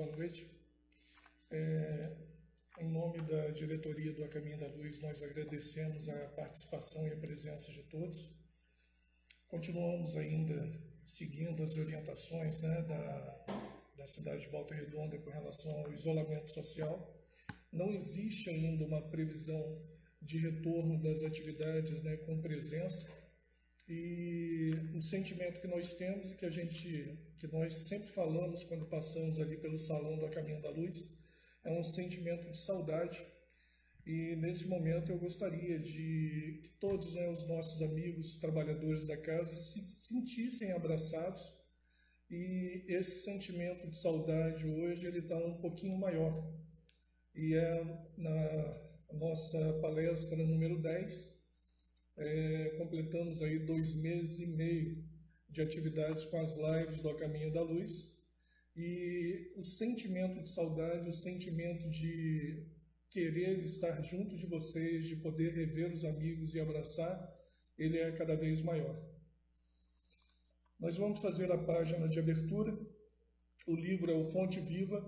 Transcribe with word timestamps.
Boa 0.00 0.16
noite. 0.16 0.50
É, 1.50 2.16
em 2.78 2.88
nome 2.88 3.20
da 3.20 3.50
diretoria 3.50 4.14
do 4.14 4.24
A 4.24 4.28
Caminho 4.28 4.58
da 4.58 4.66
Luz, 4.68 4.98
nós 5.00 5.22
agradecemos 5.22 6.08
a 6.08 6.28
participação 6.28 7.06
e 7.06 7.12
a 7.12 7.16
presença 7.18 7.70
de 7.70 7.82
todos. 7.82 8.32
Continuamos 9.46 10.16
ainda 10.16 10.72
seguindo 11.04 11.62
as 11.62 11.76
orientações 11.76 12.62
né, 12.62 12.80
da, 12.80 13.44
da 13.98 14.06
cidade 14.06 14.40
de 14.40 14.48
Volta 14.48 14.74
Redonda 14.74 15.18
com 15.18 15.28
relação 15.28 15.70
ao 15.80 15.92
isolamento 15.92 16.50
social. 16.50 17.14
Não 17.70 17.92
existe 17.92 18.48
ainda 18.48 18.86
uma 18.86 19.02
previsão 19.02 19.82
de 20.22 20.38
retorno 20.38 20.98
das 21.02 21.22
atividades 21.22 22.02
né, 22.02 22.16
com 22.16 22.40
presença 22.40 23.06
e 23.92 24.72
o 24.94 25.02
sentimento 25.02 25.60
que 25.60 25.66
nós 25.66 25.92
temos 25.94 26.30
e 26.30 26.36
que 26.36 26.46
a 26.46 26.50
gente 26.50 27.18
que 27.38 27.48
nós 27.48 27.74
sempre 27.74 28.08
falamos 28.08 28.62
quando 28.62 28.86
passamos 28.86 29.40
ali 29.40 29.56
pelo 29.56 29.80
salão 29.80 30.16
do 30.16 30.28
Caminho 30.28 30.62
da 30.62 30.70
Luz 30.70 31.08
é 31.64 31.72
um 31.72 31.82
sentimento 31.82 32.48
de 32.48 32.56
saudade. 32.56 33.20
E 34.06 34.36
nesse 34.36 34.68
momento 34.68 35.10
eu 35.10 35.18
gostaria 35.18 35.76
de 35.80 36.60
que 36.62 36.68
todos 36.78 37.14
né, 37.14 37.28
os 37.30 37.44
nossos 37.48 37.82
amigos, 37.82 38.34
os 38.34 38.38
trabalhadores 38.38 39.06
da 39.06 39.16
casa, 39.16 39.56
se 39.56 39.80
sentissem 39.88 40.70
abraçados. 40.70 41.52
E 42.30 42.84
esse 42.86 43.24
sentimento 43.24 43.88
de 43.88 43.96
saudade 43.96 44.68
hoje 44.68 45.04
ele 45.04 45.18
está 45.18 45.36
um 45.36 45.60
pouquinho 45.60 45.98
maior. 45.98 46.48
E 47.34 47.54
é 47.56 47.84
na 48.16 49.18
nossa 49.18 49.80
palestra 49.80 50.36
número 50.36 50.80
10 50.80 51.39
é, 52.20 52.74
completamos 52.76 53.40
aí 53.42 53.58
dois 53.58 53.94
meses 53.94 54.38
e 54.40 54.46
meio 54.46 55.02
de 55.48 55.62
atividades 55.62 56.24
com 56.26 56.36
as 56.36 56.54
lives 56.54 57.00
do 57.00 57.14
Caminho 57.16 57.52
da 57.52 57.62
Luz 57.62 58.12
e 58.76 59.52
o 59.56 59.62
sentimento 59.62 60.40
de 60.42 60.48
saudade, 60.48 61.08
o 61.08 61.12
sentimento 61.12 61.88
de 61.90 62.66
querer 63.08 63.58
estar 63.64 64.00
junto 64.02 64.36
de 64.36 64.46
vocês, 64.46 65.06
de 65.06 65.16
poder 65.16 65.52
rever 65.52 65.92
os 65.92 66.04
amigos 66.04 66.54
e 66.54 66.60
abraçar, 66.60 67.18
ele 67.76 67.98
é 67.98 68.12
cada 68.12 68.36
vez 68.36 68.62
maior. 68.62 69.02
Nós 70.78 70.96
vamos 70.96 71.20
fazer 71.20 71.50
a 71.50 71.58
página 71.58 72.06
de 72.08 72.18
abertura. 72.18 72.78
O 73.66 73.74
livro 73.74 74.10
é 74.10 74.14
o 74.14 74.30
Fonte 74.30 74.60
Viva, 74.60 75.00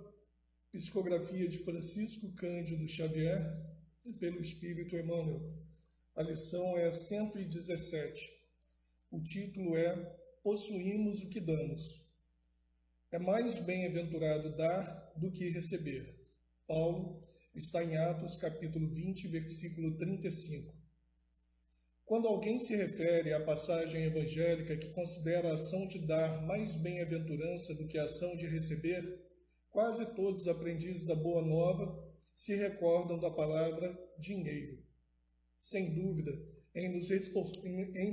psicografia 0.73 1.47
de 1.47 1.59
Francisco 1.59 2.33
Cândido 2.35 2.89
Xavier, 2.89 3.41
pelo 4.19 4.41
Espírito 4.41 4.97
Emmanuel. 4.97 5.62
A 6.15 6.23
lição 6.23 6.77
é 6.77 6.93
117. 6.93 8.31
O 9.11 9.23
título 9.23 9.75
é 9.75 9.97
Possuímos 10.43 11.23
o 11.23 11.31
que 11.31 11.41
damos. 11.41 12.07
É 13.11 13.19
mais 13.19 13.59
bem-aventurado 13.61 14.55
dar 14.55 14.85
do 15.17 15.33
que 15.33 15.49
receber. 15.49 16.15
Paulo 16.67 17.19
está 17.55 17.83
em 17.83 17.97
Atos 17.97 18.37
capítulo 18.37 18.91
20, 18.91 19.27
versículo 19.29 19.97
35. 19.97 20.75
Quando 22.05 22.29
alguém 22.29 22.59
se 22.59 22.77
refere 22.77 23.33
à 23.33 23.41
passagem 23.43 24.03
evangélica 24.03 24.77
que 24.77 24.91
considera 24.91 25.49
a 25.49 25.55
ação 25.55 25.87
de 25.87 25.99
dar 25.99 26.43
mais 26.43 26.77
bem-aventurança 26.77 27.75
do 27.75 27.89
que 27.89 27.97
a 27.97 28.05
ação 28.05 28.37
de 28.37 28.47
receber, 28.47 29.19
quase 29.71 30.05
todos 30.15 30.43
os 30.43 30.49
aprendizes 30.49 31.05
da 31.05 31.15
Boa 31.15 31.41
Nova 31.41 32.07
se 32.35 32.55
recordam 32.55 33.19
da 33.19 33.31
palavra 33.31 33.99
dinheiro. 34.19 34.92
Sem 35.65 35.95
dúvida, 35.95 36.37
em 36.75 36.89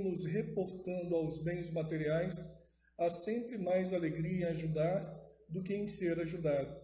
nos, 0.04 0.24
reportando 0.24 1.16
aos 1.16 1.40
bens 1.40 1.72
materiais, 1.72 2.48
há 2.96 3.10
sempre 3.10 3.58
mais 3.58 3.92
alegria 3.92 4.46
em 4.46 4.50
ajudar 4.52 5.02
do 5.50 5.64
que 5.64 5.74
em 5.74 5.88
ser 5.88 6.20
ajudado. 6.20 6.80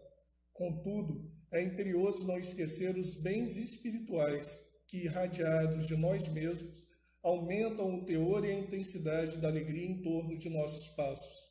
Contudo, 0.52 1.32
é 1.52 1.62
imperioso 1.62 2.26
não 2.26 2.40
esquecer 2.40 2.98
os 2.98 3.14
bens 3.14 3.58
espirituais 3.58 4.60
que, 4.88 5.04
irradiados 5.04 5.86
de 5.86 5.96
nós 5.96 6.28
mesmos, 6.30 6.88
aumentam 7.22 8.00
o 8.00 8.04
teor 8.04 8.44
e 8.44 8.50
a 8.50 8.60
intensidade 8.60 9.38
da 9.38 9.50
alegria 9.50 9.86
em 9.86 10.02
torno 10.02 10.36
de 10.36 10.50
nossos 10.50 10.90
passos. 10.96 11.48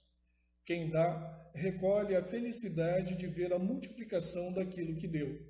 Quem 0.65 0.91
dá, 0.91 1.53
recolhe 1.55 2.17
a 2.17 2.25
felicidade 2.25 3.15
de 3.15 3.29
ver 3.29 3.53
a 3.53 3.61
multiplicação 3.61 4.53
daquilo 4.53 4.97
que 4.97 5.07
deu. 5.07 5.41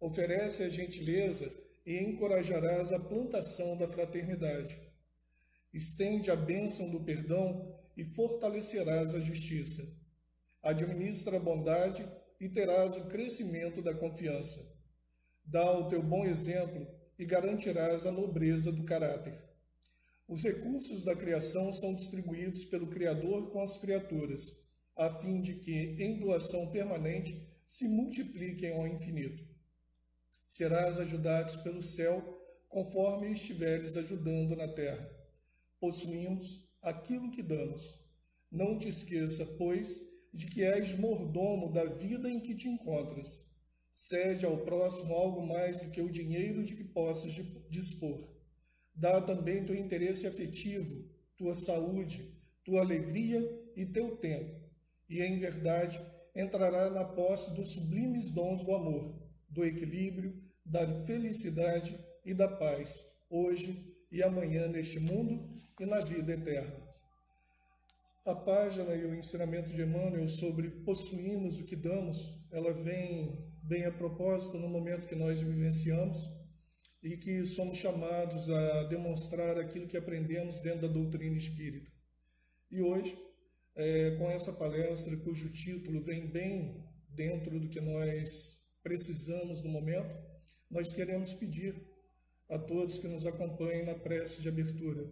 Oferece 0.00 0.62
a 0.62 0.70
gentileza 0.70 1.63
e 1.84 1.98
encorajarás 1.98 2.92
a 2.92 2.98
plantação 2.98 3.76
da 3.76 3.86
fraternidade. 3.86 4.80
Estende 5.72 6.30
a 6.30 6.36
bênção 6.36 6.90
do 6.90 7.00
perdão 7.00 7.76
e 7.96 8.04
fortalecerás 8.04 9.14
a 9.14 9.20
justiça. 9.20 9.86
Administra 10.62 11.36
a 11.36 11.40
bondade 11.40 12.08
e 12.40 12.48
terás 12.48 12.96
o 12.96 13.04
crescimento 13.04 13.82
da 13.82 13.94
confiança. 13.94 14.64
Dá 15.44 15.78
o 15.78 15.88
teu 15.88 16.02
bom 16.02 16.24
exemplo 16.24 16.86
e 17.18 17.26
garantirás 17.26 18.06
a 18.06 18.12
nobreza 18.12 18.72
do 18.72 18.84
caráter. 18.84 19.38
Os 20.26 20.42
recursos 20.42 21.04
da 21.04 21.14
criação 21.14 21.70
são 21.70 21.94
distribuídos 21.94 22.64
pelo 22.64 22.86
Criador 22.86 23.50
com 23.50 23.60
as 23.60 23.76
criaturas, 23.76 24.56
a 24.96 25.10
fim 25.10 25.42
de 25.42 25.56
que, 25.56 26.02
em 26.02 26.18
doação 26.18 26.70
permanente, 26.70 27.46
se 27.66 27.86
multipliquem 27.86 28.72
ao 28.72 28.86
infinito 28.86 29.43
serás 30.46 30.98
ajudados 30.98 31.56
pelo 31.58 31.82
céu, 31.82 32.22
conforme 32.68 33.32
estiveres 33.32 33.96
ajudando 33.96 34.56
na 34.56 34.68
terra. 34.68 35.08
Possuímos 35.80 36.68
aquilo 36.82 37.30
que 37.30 37.42
damos. 37.42 37.98
Não 38.50 38.78
te 38.78 38.88
esqueça, 38.88 39.46
pois, 39.58 40.00
de 40.32 40.46
que 40.46 40.62
és 40.62 40.96
mordomo 40.98 41.72
da 41.72 41.84
vida 41.84 42.28
em 42.28 42.40
que 42.40 42.54
te 42.54 42.68
encontras. 42.68 43.46
Cede 43.92 44.44
ao 44.44 44.64
próximo 44.64 45.14
algo 45.14 45.46
mais 45.46 45.80
do 45.80 45.90
que 45.90 46.00
o 46.00 46.10
dinheiro 46.10 46.64
de 46.64 46.74
que 46.74 46.84
possas 46.84 47.32
dispor. 47.70 48.20
Dá 48.94 49.20
também 49.20 49.64
teu 49.64 49.74
interesse 49.74 50.26
afetivo, 50.26 51.08
tua 51.36 51.54
saúde, 51.54 52.32
tua 52.64 52.80
alegria 52.80 53.40
e 53.76 53.86
teu 53.86 54.16
tempo, 54.16 54.60
e 55.08 55.20
em 55.22 55.38
verdade 55.38 56.00
entrará 56.34 56.90
na 56.90 57.04
posse 57.04 57.52
dos 57.54 57.70
sublimes 57.70 58.30
dons 58.30 58.64
do 58.64 58.74
amor 58.74 59.23
do 59.54 59.64
equilíbrio, 59.64 60.34
da 60.64 60.86
felicidade 61.06 61.98
e 62.24 62.34
da 62.34 62.48
paz, 62.48 63.04
hoje 63.30 63.94
e 64.10 64.22
amanhã 64.22 64.66
neste 64.66 64.98
mundo 64.98 65.48
e 65.78 65.86
na 65.86 66.00
vida 66.00 66.32
eterna. 66.32 66.82
A 68.26 68.34
página 68.34 68.94
e 68.94 69.04
o 69.04 69.14
ensinamento 69.14 69.72
de 69.72 69.82
Emmanuel 69.82 70.26
sobre 70.26 70.70
possuímos 70.70 71.60
o 71.60 71.64
que 71.64 71.76
damos, 71.76 72.40
ela 72.50 72.72
vem 72.72 73.38
bem 73.62 73.84
a 73.84 73.92
propósito 73.92 74.58
no 74.58 74.68
momento 74.68 75.06
que 75.06 75.14
nós 75.14 75.42
vivenciamos 75.42 76.30
e 77.02 77.16
que 77.18 77.44
somos 77.44 77.78
chamados 77.78 78.48
a 78.48 78.84
demonstrar 78.84 79.58
aquilo 79.58 79.86
que 79.86 79.96
aprendemos 79.96 80.60
dentro 80.60 80.88
da 80.88 80.94
doutrina 80.94 81.36
espírita. 81.36 81.90
E 82.70 82.80
hoje, 82.80 83.16
é, 83.76 84.12
com 84.12 84.30
essa 84.30 84.52
palestra, 84.52 85.16
cujo 85.18 85.52
título 85.52 86.02
vem 86.02 86.26
bem 86.26 86.82
dentro 87.10 87.60
do 87.60 87.68
que 87.68 87.80
nós 87.80 88.63
precisamos 88.84 89.62
no 89.62 89.70
momento, 89.70 90.14
nós 90.70 90.92
queremos 90.92 91.32
pedir 91.32 91.74
a 92.50 92.58
todos 92.58 92.98
que 92.98 93.08
nos 93.08 93.26
acompanhem 93.26 93.86
na 93.86 93.94
prece 93.94 94.42
de 94.42 94.48
abertura. 94.48 95.10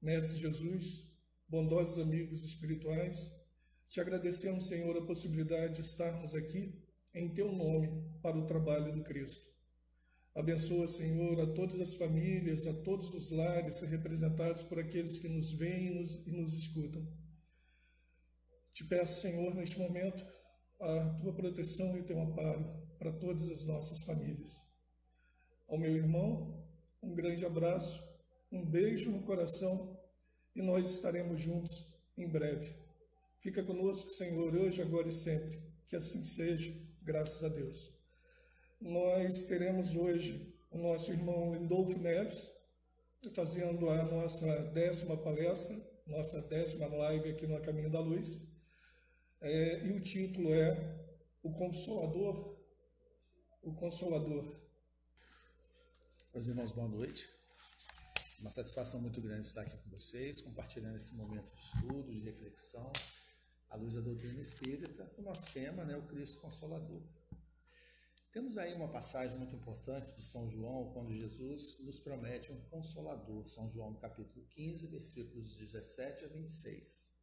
Mestre 0.00 0.38
Jesus, 0.38 1.06
bondosos 1.48 1.98
amigos 1.98 2.44
espirituais, 2.44 3.34
te 3.88 4.00
agradecemos, 4.00 4.68
Senhor, 4.68 4.96
a 4.96 5.04
possibilidade 5.04 5.74
de 5.74 5.80
estarmos 5.80 6.32
aqui 6.34 6.72
em 7.12 7.28
teu 7.34 7.50
nome 7.50 7.90
para 8.22 8.38
o 8.38 8.46
trabalho 8.46 8.94
do 8.94 9.02
Cristo. 9.02 9.50
Abençoa, 10.32 10.86
Senhor, 10.86 11.40
a 11.40 11.46
todas 11.48 11.80
as 11.80 11.96
famílias, 11.96 12.68
a 12.68 12.72
todos 12.72 13.12
os 13.12 13.32
lares 13.32 13.80
representados 13.80 14.62
por 14.62 14.78
aqueles 14.78 15.18
que 15.18 15.28
nos 15.28 15.50
veem 15.50 15.88
e 15.88 15.98
nos, 15.98 16.24
e 16.24 16.30
nos 16.30 16.54
escutam. 16.54 17.04
Te 18.72 18.84
peço, 18.84 19.20
Senhor, 19.20 19.52
neste 19.52 19.76
momento, 19.76 20.24
a 20.80 21.10
tua 21.20 21.32
proteção 21.32 21.96
e 21.96 22.00
o 22.00 22.04
teu 22.04 22.18
amparo 22.18 22.64
para 22.98 23.12
todas 23.12 23.50
as 23.50 23.64
nossas 23.64 24.00
famílias. 24.02 24.66
Ao 25.68 25.78
meu 25.78 25.94
irmão, 25.94 26.64
um 27.02 27.14
grande 27.14 27.44
abraço, 27.44 28.02
um 28.50 28.64
beijo 28.64 29.10
no 29.10 29.22
coração 29.22 29.96
e 30.54 30.62
nós 30.62 30.90
estaremos 30.90 31.40
juntos 31.40 31.86
em 32.16 32.26
breve. 32.26 32.74
Fica 33.38 33.62
conosco, 33.62 34.10
Senhor, 34.10 34.54
hoje, 34.54 34.82
agora 34.82 35.08
e 35.08 35.12
sempre. 35.12 35.62
Que 35.86 35.96
assim 35.96 36.24
seja, 36.24 36.74
graças 37.02 37.42
a 37.42 37.48
Deus. 37.48 37.92
Nós 38.80 39.42
teremos 39.42 39.94
hoje 39.96 40.54
o 40.70 40.78
nosso 40.78 41.10
irmão 41.12 41.54
Lindolfo 41.54 41.98
Neves, 41.98 42.52
fazendo 43.34 43.88
a 43.88 44.02
nossa 44.04 44.64
décima 44.72 45.16
palestra, 45.16 45.76
nossa 46.06 46.40
décima 46.42 46.86
live 46.86 47.30
aqui 47.30 47.46
no 47.46 47.60
Caminho 47.60 47.90
da 47.90 48.00
Luz. 48.00 48.40
É, 49.42 49.82
e 49.86 49.92
o 49.92 50.02
título 50.02 50.52
é 50.52 50.76
O 51.42 51.50
Consolador, 51.50 52.58
o 53.62 53.72
Consolador. 53.72 54.44
Meus 56.34 56.46
irmãos, 56.46 56.72
boa 56.72 56.86
noite. 56.86 57.26
Uma 58.38 58.50
satisfação 58.50 59.00
muito 59.00 59.18
grande 59.18 59.46
estar 59.46 59.62
aqui 59.62 59.78
com 59.78 59.88
vocês, 59.88 60.42
compartilhando 60.42 60.98
esse 60.98 61.14
momento 61.14 61.56
de 61.56 61.62
estudo, 61.62 62.12
de 62.12 62.20
reflexão 62.20 62.92
à 63.70 63.76
luz 63.76 63.94
da 63.94 64.02
doutrina 64.02 64.38
espírita, 64.38 65.10
o 65.16 65.22
nosso 65.22 65.50
tema, 65.54 65.86
né, 65.86 65.96
o 65.96 66.06
Cristo 66.06 66.38
Consolador. 66.38 67.02
Temos 68.34 68.58
aí 68.58 68.74
uma 68.74 68.88
passagem 68.88 69.38
muito 69.38 69.56
importante 69.56 70.14
de 70.14 70.22
São 70.22 70.50
João, 70.50 70.92
quando 70.92 71.14
Jesus 71.14 71.78
nos 71.80 71.98
promete 71.98 72.52
um 72.52 72.60
consolador. 72.68 73.48
São 73.48 73.70
João, 73.70 73.94
capítulo 73.94 74.44
15, 74.50 74.86
versículos 74.88 75.56
17 75.56 76.26
a 76.26 76.28
26. 76.28 77.19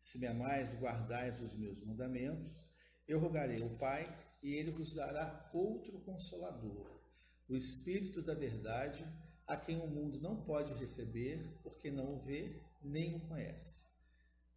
Se 0.00 0.18
me 0.18 0.26
amais, 0.26 0.74
guardais 0.74 1.40
os 1.40 1.54
meus 1.54 1.80
mandamentos, 1.80 2.64
eu 3.06 3.18
rogarei 3.18 3.62
ao 3.62 3.70
Pai, 3.70 4.06
e 4.42 4.54
ele 4.54 4.70
vos 4.70 4.92
dará 4.92 5.50
outro 5.52 5.98
consolador, 6.00 7.00
o 7.48 7.56
Espírito 7.56 8.22
da 8.22 8.34
Verdade, 8.34 9.06
a 9.46 9.56
quem 9.56 9.80
o 9.80 9.86
mundo 9.86 10.20
não 10.20 10.42
pode 10.42 10.74
receber, 10.74 11.60
porque 11.62 11.90
não 11.90 12.14
o 12.14 12.20
vê 12.20 12.60
nem 12.82 13.14
o 13.14 13.20
conhece. 13.20 13.84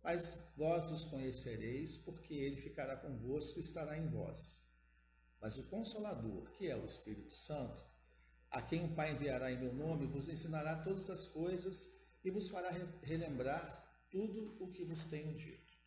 Mas 0.03 0.51
vós 0.55 0.89
os 0.91 1.05
conhecereis, 1.05 1.97
porque 1.97 2.33
ele 2.33 2.57
ficará 2.57 2.97
convosco 2.97 3.59
e 3.59 3.61
estará 3.61 3.97
em 3.97 4.07
vós. 4.07 4.61
Mas 5.41 5.57
o 5.57 5.63
Consolador, 5.63 6.51
que 6.51 6.67
é 6.67 6.75
o 6.75 6.85
Espírito 6.85 7.35
Santo, 7.35 7.79
a 8.49 8.61
quem 8.61 8.85
o 8.85 8.95
Pai 8.95 9.11
enviará 9.11 9.51
em 9.51 9.59
meu 9.59 9.73
nome, 9.73 10.07
vos 10.07 10.27
ensinará 10.27 10.77
todas 10.83 11.09
as 11.09 11.27
coisas 11.27 11.93
e 12.23 12.31
vos 12.31 12.49
fará 12.49 12.69
relembrar 13.03 13.88
tudo 14.09 14.57
o 14.59 14.71
que 14.71 14.83
vos 14.83 15.05
tenho 15.05 15.33
dito. 15.33 15.77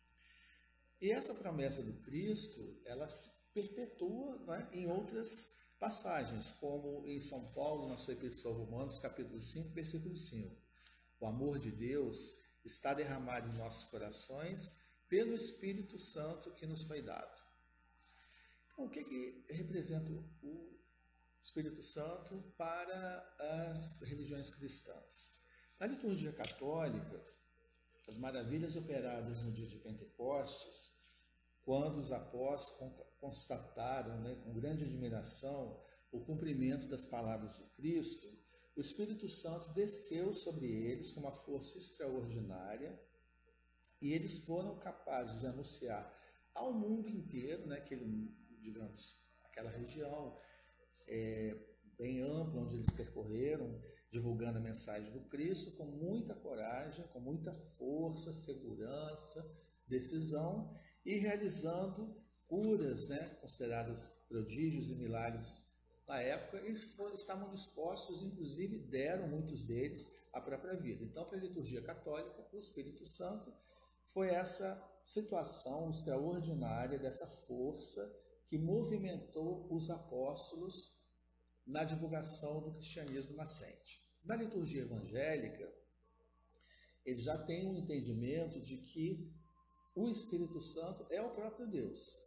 E 1.01 1.11
essa 1.11 1.33
promessa 1.35 1.83
do 1.83 1.93
Cristo, 2.01 2.81
ela 2.85 3.07
se 3.09 3.29
perpetua 3.53 4.37
né, 4.45 4.69
em 4.71 4.87
outras 4.87 5.57
passagens, 5.79 6.51
como 6.51 7.05
em 7.05 7.19
São 7.19 7.51
Paulo, 7.51 7.89
na 7.89 7.97
sua 7.97 8.13
Epístola 8.13 8.55
Romanos, 8.55 8.99
capítulo 8.99 9.39
5, 9.39 9.69
versículo 9.73 10.15
5. 10.15 10.55
O 11.19 11.25
amor 11.25 11.59
de 11.59 11.71
Deus 11.71 12.39
está 12.63 12.93
derramado 12.93 13.49
em 13.49 13.57
nossos 13.57 13.89
corações 13.89 14.81
pelo 15.09 15.35
Espírito 15.35 15.99
Santo 15.99 16.53
que 16.55 16.65
nos 16.65 16.83
foi 16.83 17.01
dado. 17.01 17.37
Então, 18.71 18.85
o 18.85 18.89
que, 18.89 19.03
que 19.03 19.45
representa 19.49 20.09
o 20.41 20.79
Espírito 21.41 21.83
Santo 21.83 22.41
para 22.57 23.35
as 23.71 24.01
religiões 24.01 24.49
cristãs? 24.49 25.33
Na 25.79 25.85
liturgia 25.85 26.31
católica, 26.31 27.23
as 28.07 28.17
maravilhas 28.17 28.75
operadas 28.75 29.41
no 29.43 29.51
dia 29.51 29.67
de 29.67 29.77
Pentecostes, 29.77 30.91
quando 31.63 31.97
os 31.97 32.11
apóstolos 32.11 32.93
constataram 33.19 34.19
né, 34.21 34.35
com 34.43 34.53
grande 34.53 34.83
admiração 34.83 35.81
o 36.11 36.19
cumprimento 36.19 36.87
das 36.87 37.05
palavras 37.05 37.57
do 37.57 37.65
Cristo, 37.69 38.27
o 38.75 38.81
Espírito 38.81 39.27
Santo 39.29 39.73
desceu 39.73 40.33
sobre 40.33 40.67
eles 40.67 41.11
com 41.11 41.21
uma 41.21 41.31
força 41.31 41.77
extraordinária 41.77 42.99
e 44.01 44.11
eles 44.11 44.39
foram 44.39 44.77
capazes 44.79 45.39
de 45.39 45.47
anunciar 45.47 46.21
ao 46.53 46.73
mundo 46.73 47.09
inteiro, 47.09 47.65
né, 47.65 47.77
aquele, 47.77 48.35
digamos, 48.59 49.15
aquela 49.45 49.71
região 49.71 50.37
é, 51.07 51.57
bem 51.97 52.21
ampla 52.21 52.61
onde 52.61 52.75
eles 52.75 52.91
percorreram, 52.91 53.81
divulgando 54.13 54.59
a 54.59 54.61
mensagem 54.61 55.11
do 55.11 55.21
Cristo 55.21 55.71
com 55.71 55.85
muita 55.85 56.35
coragem, 56.35 57.05
com 57.07 57.19
muita 57.19 57.51
força, 57.51 58.31
segurança, 58.31 59.43
decisão 59.87 60.71
e 61.03 61.17
realizando 61.17 62.15
curas, 62.47 63.09
né, 63.09 63.37
consideradas 63.41 64.25
prodígios 64.29 64.91
e 64.91 64.95
milagres 64.95 65.67
na 66.07 66.19
época, 66.21 66.57
eles 66.57 66.83
foram, 66.95 67.15
estavam 67.15 67.49
dispostos, 67.51 68.21
inclusive 68.21 68.77
deram 68.77 69.27
muitos 69.27 69.63
deles 69.63 70.07
a 70.31 70.39
própria 70.39 70.75
vida. 70.75 71.03
Então, 71.03 71.25
para 71.25 71.37
a 71.37 71.41
liturgia 71.41 71.81
católica, 71.81 72.47
o 72.51 72.59
Espírito 72.59 73.05
Santo 73.05 73.51
foi 74.03 74.27
essa 74.29 74.69
situação 75.03 75.89
extraordinária 75.89 76.99
dessa 76.99 77.25
força 77.47 78.01
que 78.45 78.57
movimentou 78.57 79.67
os 79.73 79.89
apóstolos 79.89 80.93
na 81.65 81.83
divulgação 81.83 82.61
do 82.61 82.73
cristianismo 82.73 83.35
nascente. 83.35 84.02
Na 84.23 84.35
liturgia 84.35 84.83
evangélica, 84.83 85.73
ele 87.05 87.19
já 87.19 87.37
tem 87.37 87.67
um 87.67 87.75
entendimento 87.75 88.59
de 88.59 88.77
que 88.77 89.29
o 89.95 90.07
Espírito 90.07 90.61
Santo 90.61 91.05
é 91.09 91.21
o 91.21 91.31
próprio 91.31 91.67
Deus. 91.67 92.17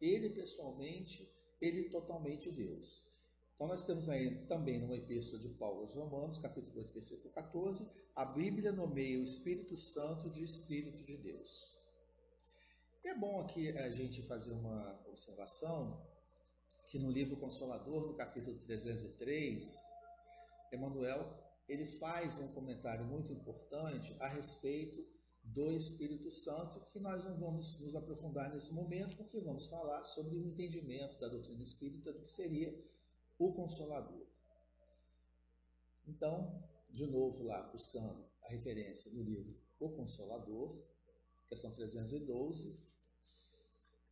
Ele 0.00 0.28
pessoalmente, 0.30 1.32
ele 1.60 1.88
totalmente 1.88 2.50
Deus. 2.50 3.10
Então 3.54 3.66
nós 3.66 3.86
temos 3.86 4.08
aí 4.08 4.44
também 4.46 4.80
numa 4.80 4.96
epístola 4.96 5.40
de 5.40 5.48
Paulo 5.48 5.80
aos 5.80 5.94
Romanos, 5.94 6.38
capítulo 6.38 6.78
8, 6.78 6.92
versículo 6.92 7.32
14, 7.32 7.88
a 8.14 8.24
Bíblia 8.24 8.72
nomeia 8.72 9.18
o 9.18 9.24
Espírito 9.24 9.76
Santo 9.76 10.28
de 10.28 10.42
Espírito 10.42 11.02
de 11.02 11.16
Deus. 11.16 11.72
E 13.04 13.08
é 13.08 13.14
bom 13.14 13.40
aqui 13.40 13.70
a 13.70 13.90
gente 13.90 14.22
fazer 14.22 14.52
uma 14.52 15.00
observação 15.06 16.06
que 16.88 16.98
no 16.98 17.10
livro 17.10 17.36
Consolador, 17.36 18.06
no 18.06 18.14
capítulo 18.14 18.58
303, 18.58 19.91
Emmanuel, 20.76 21.38
ele 21.68 21.86
faz 21.86 22.38
um 22.38 22.48
comentário 22.48 23.04
muito 23.04 23.32
importante 23.32 24.16
a 24.20 24.28
respeito 24.28 25.06
do 25.42 25.70
Espírito 25.70 26.30
Santo, 26.30 26.80
que 26.86 27.00
nós 27.00 27.24
não 27.24 27.36
vamos 27.38 27.78
nos 27.80 27.94
aprofundar 27.94 28.52
nesse 28.52 28.72
momento, 28.72 29.16
porque 29.16 29.40
vamos 29.40 29.66
falar 29.66 30.02
sobre 30.02 30.36
o 30.36 30.44
entendimento 30.44 31.18
da 31.18 31.28
doutrina 31.28 31.62
espírita 31.62 32.12
do 32.12 32.22
que 32.22 32.30
seria 32.30 32.72
o 33.38 33.52
Consolador. 33.52 34.26
Então, 36.06 36.62
de 36.90 37.06
novo 37.06 37.44
lá, 37.44 37.62
buscando 37.62 38.24
a 38.42 38.48
referência 38.48 39.12
no 39.12 39.22
livro 39.22 39.56
O 39.80 39.90
Consolador, 39.90 40.76
questão 41.48 41.72
312. 41.72 42.80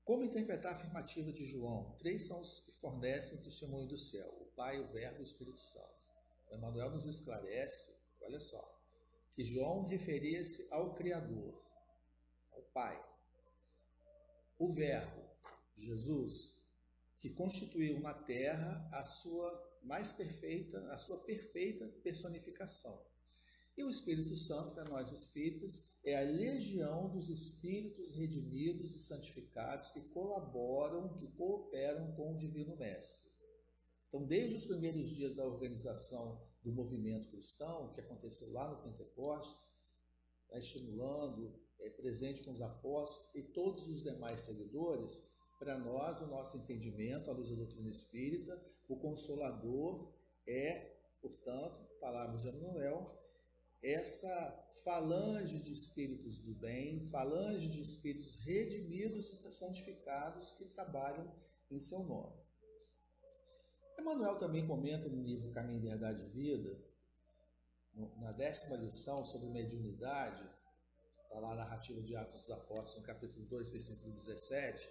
Como 0.04 0.24
interpretar 0.24 0.72
a 0.72 0.74
afirmativa 0.74 1.32
de 1.32 1.44
João? 1.44 1.94
Três 1.98 2.26
são 2.26 2.40
os 2.40 2.60
que 2.60 2.72
fornecem 2.72 3.40
testemunho 3.40 3.86
do 3.86 3.96
céu: 3.96 4.28
o 4.40 4.46
Pai, 4.56 4.80
o 4.80 4.88
Verbo 4.88 5.18
e 5.18 5.20
o 5.20 5.24
Espírito 5.24 5.60
Santo. 5.60 5.99
Emmanuel 6.50 6.90
nos 6.90 7.06
esclarece, 7.06 7.96
olha 8.20 8.40
só, 8.40 8.78
que 9.32 9.44
João 9.44 9.86
referia-se 9.86 10.68
ao 10.70 10.94
Criador, 10.94 11.62
ao 12.52 12.62
Pai. 12.74 13.02
O 14.58 14.68
Verbo, 14.68 15.22
Jesus, 15.74 16.60
que 17.18 17.30
constituiu 17.30 18.00
na 18.00 18.14
terra 18.14 18.88
a 18.92 19.02
sua 19.02 19.70
mais 19.82 20.12
perfeita, 20.12 20.78
a 20.92 20.96
sua 20.96 21.18
perfeita 21.24 21.86
personificação. 22.02 23.00
E 23.76 23.84
o 23.84 23.88
Espírito 23.88 24.36
Santo, 24.36 24.74
para 24.74 24.84
nós 24.84 25.10
espíritas, 25.10 25.94
é 26.04 26.18
a 26.18 26.28
legião 26.28 27.08
dos 27.08 27.28
espíritos 27.30 28.10
redimidos 28.10 28.94
e 28.94 28.98
santificados 28.98 29.90
que 29.90 30.02
colaboram, 30.08 31.14
que 31.14 31.26
cooperam 31.28 32.12
com 32.12 32.34
o 32.34 32.36
Divino 32.36 32.76
Mestre. 32.76 33.29
Então, 34.10 34.26
desde 34.26 34.56
os 34.56 34.66
primeiros 34.66 35.08
dias 35.08 35.36
da 35.36 35.46
organização 35.46 36.42
do 36.64 36.72
movimento 36.72 37.28
cristão, 37.28 37.92
que 37.92 38.00
aconteceu 38.00 38.52
lá 38.52 38.68
no 38.68 38.82
Pentecostes, 38.82 39.72
tá 40.48 40.58
estimulando, 40.58 41.54
é, 41.78 41.88
presente 41.90 42.42
com 42.42 42.50
os 42.50 42.60
apóstolos 42.60 43.32
e 43.36 43.42
todos 43.42 43.86
os 43.86 44.02
demais 44.02 44.40
seguidores, 44.40 45.30
para 45.60 45.78
nós, 45.78 46.20
o 46.20 46.26
nosso 46.26 46.56
entendimento, 46.56 47.30
à 47.30 47.32
luz 47.32 47.50
da 47.50 47.56
doutrina 47.56 47.88
espírita, 47.88 48.60
o 48.88 48.96
consolador 48.96 50.12
é, 50.44 50.96
portanto, 51.20 51.86
palavras 52.00 52.42
de 52.42 52.48
Emmanuel, 52.48 53.16
essa 53.80 54.70
falange 54.82 55.60
de 55.60 55.72
espíritos 55.72 56.38
do 56.38 56.52
bem, 56.52 57.06
falange 57.06 57.68
de 57.68 57.80
espíritos 57.80 58.36
redimidos 58.40 59.32
e 59.32 59.52
santificados 59.52 60.52
que 60.52 60.64
trabalham 60.64 61.32
em 61.70 61.78
seu 61.78 62.00
nome. 62.00 62.49
Emmanuel 64.00 64.36
também 64.36 64.66
comenta 64.66 65.08
no 65.08 65.22
livro 65.22 65.50
Caminho, 65.50 65.82
Verdade 65.82 66.22
e 66.22 66.28
Vida, 66.28 66.82
na 68.18 68.32
décima 68.32 68.76
lição 68.76 69.24
sobre 69.24 69.50
mediunidade, 69.50 70.42
está 71.22 71.38
lá 71.38 71.52
a 71.52 71.56
narrativa 71.56 72.00
de 72.00 72.16
Atos 72.16 72.40
dos 72.40 72.50
Apóstolos, 72.50 72.96
no 72.96 73.02
capítulo 73.02 73.44
2, 73.46 73.68
versículo 73.68 74.12
17, 74.12 74.88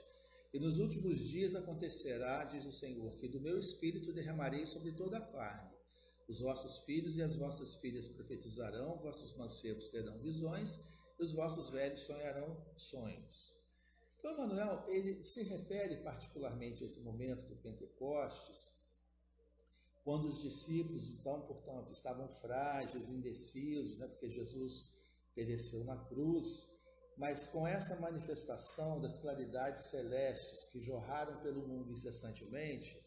e 0.53 0.59
nos 0.59 0.77
últimos 0.77 1.19
dias 1.19 1.55
acontecerá, 1.55 2.43
diz 2.45 2.65
o 2.65 2.71
Senhor, 2.71 3.15
que 3.17 3.27
do 3.27 3.41
meu 3.41 3.59
espírito 3.59 4.13
derramarei 4.13 4.65
sobre 4.65 4.91
toda 4.91 5.17
a 5.17 5.21
carne. 5.21 5.71
Os 6.27 6.39
vossos 6.39 6.79
filhos 6.85 7.17
e 7.17 7.23
as 7.23 7.35
vossas 7.35 7.75
filhas 7.77 8.07
profetizarão, 8.07 8.97
vossos 8.97 9.35
mancebos 9.35 9.89
terão 9.89 10.19
visões, 10.19 10.87
e 11.19 11.23
os 11.23 11.33
vossos 11.33 11.71
velhos 11.71 12.01
sonharão 12.01 12.63
sonhos. 12.75 13.57
Então, 14.19 14.33
Emmanuel, 14.33 14.83
ele 14.87 15.23
se 15.23 15.43
refere 15.43 15.97
particularmente 15.97 16.83
a 16.83 16.85
esse 16.85 16.99
momento 17.01 17.43
do 17.47 17.55
Pentecostes, 17.55 18.77
quando 20.03 20.27
os 20.27 20.41
discípulos, 20.41 21.11
então, 21.11 21.41
portanto, 21.41 21.91
estavam 21.91 22.27
frágeis, 22.29 23.09
indecisos, 23.09 23.97
né, 23.99 24.07
porque 24.07 24.29
Jesus 24.29 24.97
pereceu 25.35 25.83
na 25.83 25.97
cruz, 26.05 26.67
mas 27.17 27.45
com 27.47 27.67
essa 27.67 27.99
manifestação 27.99 28.99
das 28.99 29.19
claridades 29.19 29.89
celestes 29.89 30.65
que 30.65 30.79
jorraram 30.79 31.41
pelo 31.41 31.67
mundo 31.67 31.91
incessantemente, 31.91 32.97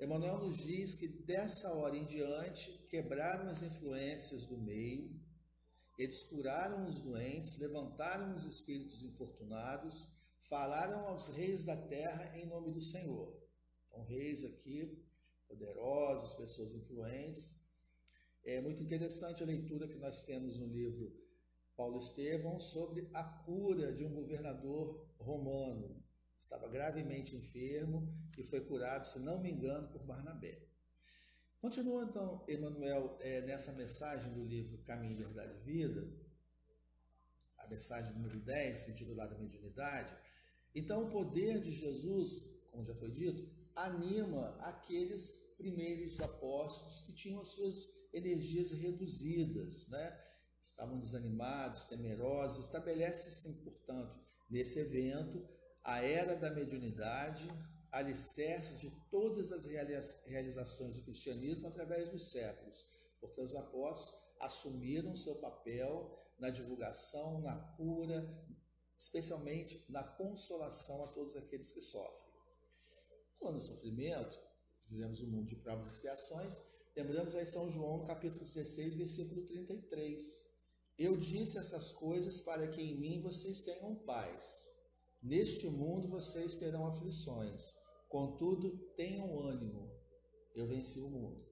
Emmanuel 0.00 0.38
nos 0.38 0.58
diz 0.58 0.94
que 0.94 1.08
dessa 1.08 1.72
hora 1.74 1.96
em 1.96 2.04
diante 2.04 2.70
quebraram 2.86 3.48
as 3.48 3.62
influências 3.62 4.44
do 4.44 4.58
meio 4.58 5.18
Eles 5.98 6.22
curaram 6.24 6.86
os 6.86 7.00
doentes, 7.00 7.56
levantaram 7.56 8.34
os 8.34 8.44
espíritos 8.44 9.02
infortunados, 9.02 10.12
falaram 10.38 11.06
aos 11.08 11.28
reis 11.28 11.64
da 11.64 11.74
terra 11.74 12.36
em 12.36 12.44
nome 12.46 12.70
do 12.70 12.82
Senhor. 12.82 13.34
Então, 13.86 14.02
reis 14.04 14.44
aqui, 14.44 15.02
poderosos, 15.48 16.34
pessoas 16.34 16.74
influentes. 16.74 17.60
É 18.44 18.60
muito 18.60 18.82
interessante 18.82 19.42
a 19.42 19.46
leitura 19.46 19.88
que 19.88 19.98
nós 19.98 20.22
temos 20.22 20.56
no 20.58 20.66
livro 20.66 21.12
Paulo 21.76 21.98
Estevão 21.98 22.58
sobre 22.60 23.08
a 23.12 23.22
cura 23.22 23.92
de 23.92 24.04
um 24.04 24.14
governador 24.14 25.06
romano. 25.18 26.02
Estava 26.38 26.68
gravemente 26.68 27.36
enfermo 27.36 28.14
e 28.38 28.42
foi 28.42 28.60
curado, 28.60 29.06
se 29.06 29.18
não 29.18 29.40
me 29.40 29.50
engano, 29.50 29.88
por 29.88 30.04
Barnabé. 30.04 30.66
Continua 31.60 32.04
então 32.04 32.44
Emmanuel 32.48 33.16
é, 33.20 33.40
nessa 33.40 33.72
mensagem 33.72 34.32
do 34.32 34.44
livro 34.44 34.78
Caminho, 34.84 35.16
Verdade 35.16 35.54
e 35.56 35.64
Vida, 35.64 36.08
a 37.58 37.66
mensagem 37.66 38.12
número 38.12 38.38
10, 38.38 38.90
intitulada 38.90 39.36
Mediunidade. 39.36 40.14
Então, 40.74 41.06
o 41.06 41.10
poder 41.10 41.60
de 41.60 41.72
Jesus, 41.72 42.46
como 42.70 42.84
já 42.84 42.94
foi 42.94 43.10
dito, 43.10 43.50
anima 43.76 44.56
aqueles 44.60 45.54
primeiros 45.56 46.20
apóstolos 46.20 47.02
que 47.02 47.12
tinham 47.12 47.40
as 47.40 47.48
suas 47.48 47.88
energias 48.12 48.72
reduzidas, 48.72 49.88
né? 49.88 50.26
estavam 50.66 50.98
desanimados, 50.98 51.84
temerosos. 51.84 52.66
Estabelece-se, 52.66 53.52
portanto, 53.62 54.18
nesse 54.50 54.80
evento, 54.80 55.46
a 55.84 56.02
era 56.02 56.34
da 56.36 56.50
mediunidade, 56.50 57.46
alicerce 57.92 58.78
de 58.78 58.90
todas 59.10 59.52
as 59.52 59.64
realizações 60.24 60.96
do 60.96 61.02
cristianismo 61.02 61.68
através 61.68 62.10
dos 62.10 62.30
séculos, 62.30 62.84
porque 63.20 63.40
os 63.40 63.54
apóstolos 63.54 64.20
assumiram 64.40 65.16
seu 65.16 65.36
papel 65.36 66.18
na 66.38 66.50
divulgação, 66.50 67.40
na 67.40 67.56
cura, 67.76 68.28
especialmente 68.98 69.84
na 69.88 70.02
consolação 70.02 71.04
a 71.04 71.08
todos 71.08 71.36
aqueles 71.36 71.70
que 71.70 71.80
sofrem. 71.80 72.25
Falando 73.38 73.58
em 73.58 73.60
sofrimento, 73.60 74.38
vivemos 74.88 75.20
um 75.20 75.28
mundo 75.28 75.46
de 75.46 75.56
provas 75.56 75.86
e 75.86 75.90
expiações, 75.94 76.60
lembramos 76.96 77.34
aí 77.34 77.46
São 77.46 77.70
João, 77.70 78.04
capítulo 78.04 78.44
16, 78.44 78.94
versículo 78.94 79.42
33. 79.42 80.44
Eu 80.98 81.16
disse 81.16 81.58
essas 81.58 81.92
coisas 81.92 82.40
para 82.40 82.68
que 82.68 82.80
em 82.80 82.98
mim 82.98 83.20
vocês 83.20 83.60
tenham 83.60 83.94
paz. 83.94 84.70
Neste 85.22 85.68
mundo 85.68 86.08
vocês 86.08 86.54
terão 86.56 86.86
aflições, 86.86 87.74
Contudo, 88.08 88.78
tenham 88.96 89.40
ânimo, 89.40 89.90
eu 90.54 90.66
venci 90.66 91.00
o 91.00 91.10
mundo. 91.10 91.44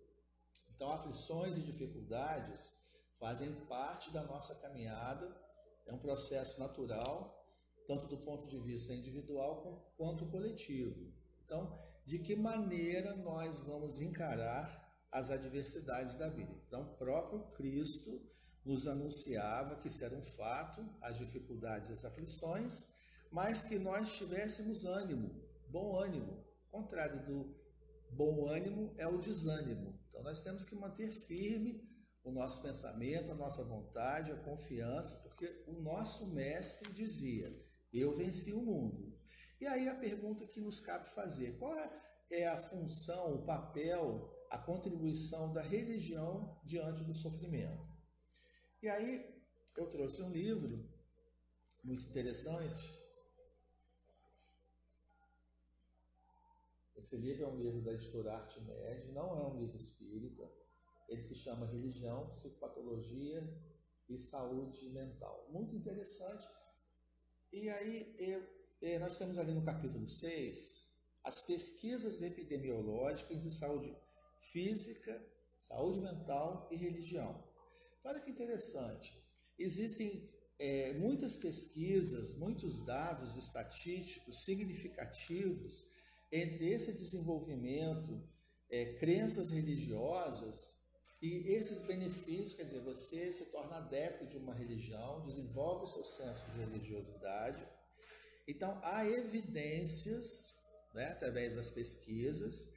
Então, 0.71 0.91
aflições 0.91 1.57
e 1.57 1.63
dificuldades 1.63 2.75
fazem 3.19 3.53
parte 3.67 4.11
da 4.13 4.23
nossa 4.23 4.55
caminhada, 4.57 5.37
é 5.85 5.93
um 5.93 5.99
processo 5.99 6.61
natural, 6.61 7.45
tanto 7.87 8.07
do 8.07 8.19
ponto 8.19 8.47
de 8.47 8.59
vista 8.59 8.95
individual 8.95 9.93
quanto 9.97 10.31
coletivo. 10.31 11.13
Então, 11.45 11.79
de 12.07 12.19
que 12.19 12.35
maneira 12.35 13.15
nós 13.17 13.59
vamos 13.61 14.01
encarar 14.01 14.83
as 15.11 15.31
adversidades 15.31 16.17
da 16.17 16.29
vida? 16.29 16.55
Então, 16.67 16.83
o 16.83 16.97
próprio 16.97 17.41
Cristo 17.53 18.21
nos 18.65 18.87
anunciava 18.87 19.77
que 19.77 19.89
isso 19.89 20.05
era 20.05 20.15
um 20.15 20.23
fato, 20.23 20.85
as 21.01 21.19
dificuldades 21.19 21.91
e 21.91 21.93
as 21.93 22.05
aflições, 22.05 22.89
mas 23.31 23.65
que 23.65 23.79
nós 23.79 24.17
tivéssemos 24.17 24.85
ânimo, 24.85 25.43
bom 25.69 25.97
ânimo. 25.99 26.45
O 26.69 26.81
contrário 26.81 27.25
do 27.27 27.55
bom 28.11 28.49
ânimo 28.49 28.95
é 28.97 29.07
o 29.07 29.19
desânimo. 29.19 29.99
Então 30.09 30.23
nós 30.23 30.43
temos 30.43 30.65
que 30.65 30.77
manter 30.77 31.11
firme 31.11 31.83
o 32.23 32.31
nosso 32.31 32.63
pensamento, 32.63 33.31
a 33.31 33.35
nossa 33.35 33.63
vontade, 33.65 34.33
a 34.33 34.37
confiança, 34.37 35.29
porque 35.29 35.65
o 35.67 35.73
nosso 35.73 36.33
mestre 36.33 36.93
dizia: 36.93 37.55
Eu 37.93 38.15
venci 38.15 38.53
o 38.53 38.63
mundo. 38.63 39.14
E 39.65 39.67
aí 39.67 39.89
a 39.89 39.95
pergunta 39.95 40.47
que 40.47 40.61
nos 40.61 40.79
cabe 40.79 41.09
fazer: 41.09 41.57
qual 41.59 41.75
é 42.31 42.47
a 42.47 42.59
função, 42.59 43.35
o 43.35 43.47
papel, 43.47 44.31
a 44.51 44.59
contribuição 44.59 45.55
da 45.55 45.63
religião 45.63 46.61
diante 46.63 47.03
do 47.03 47.15
sofrimento? 47.15 47.83
E 48.83 48.89
aí 48.91 49.43
eu 49.79 49.89
trouxe 49.89 50.21
um 50.23 50.31
livro 50.31 50.87
muito 51.83 52.05
interessante 52.05 53.03
Esse 56.95 57.17
livro 57.17 57.45
é 57.45 57.49
um 57.49 57.57
livro 57.59 57.83
da 57.83 57.93
editora 57.93 58.33
Arte 58.33 58.63
Média, 58.63 59.13
não 59.13 59.39
é 59.39 59.47
um 59.47 59.61
livro 59.61 59.77
espírita. 59.77 60.51
Ele 61.07 61.21
se 61.21 61.35
chama 61.35 61.67
Religião, 61.67 62.27
Psicopatologia 62.29 63.43
e 64.09 64.19
Saúde 64.19 64.89
Mental. 64.89 65.47
Muito 65.51 65.77
interessante. 65.77 66.47
E 67.53 67.69
aí, 67.69 68.17
eu, 68.19 68.54
nós 68.99 69.19
temos 69.19 69.39
ali 69.39 69.53
no 69.53 69.63
capítulo 69.63 70.09
6 70.09 70.85
as 71.23 71.41
pesquisas 71.41 72.21
epidemiológicas 72.21 73.43
de 73.43 73.51
saúde 73.51 73.97
física, 74.53 75.25
saúde 75.59 76.01
mental 76.01 76.69
e 76.71 76.77
religião. 76.77 77.43
Olha 78.05 78.21
que 78.21 78.31
interessante. 78.31 79.19
Existem 79.59 80.31
é, 80.59 80.93
muitas 80.93 81.37
pesquisas, 81.37 82.35
muitos 82.35 82.85
dados 82.85 83.37
estatísticos 83.37 84.45
significativos 84.45 85.89
entre 86.31 86.69
esse 86.69 86.93
desenvolvimento, 86.93 88.23
é, 88.69 88.95
crenças 88.95 89.49
religiosas 89.51 90.85
e 91.23 91.55
esses 91.55 91.87
benefícios, 91.87 92.53
quer 92.53 92.65
dizer, 92.65 92.81
você 92.81 93.33
se 93.33 93.47
torna 93.47 93.77
adepto 93.77 94.27
de 94.27 94.37
uma 94.37 94.53
religião, 94.53 95.25
desenvolve 95.25 95.85
o 95.85 95.89
seu 95.89 96.05
senso 96.05 96.45
de 96.51 96.59
religiosidade. 96.59 97.67
Então, 98.47 98.79
há 98.83 99.07
evidências, 99.07 100.55
né, 100.93 101.13
através 101.13 101.57
das 101.57 101.71
pesquisas, 101.71 102.75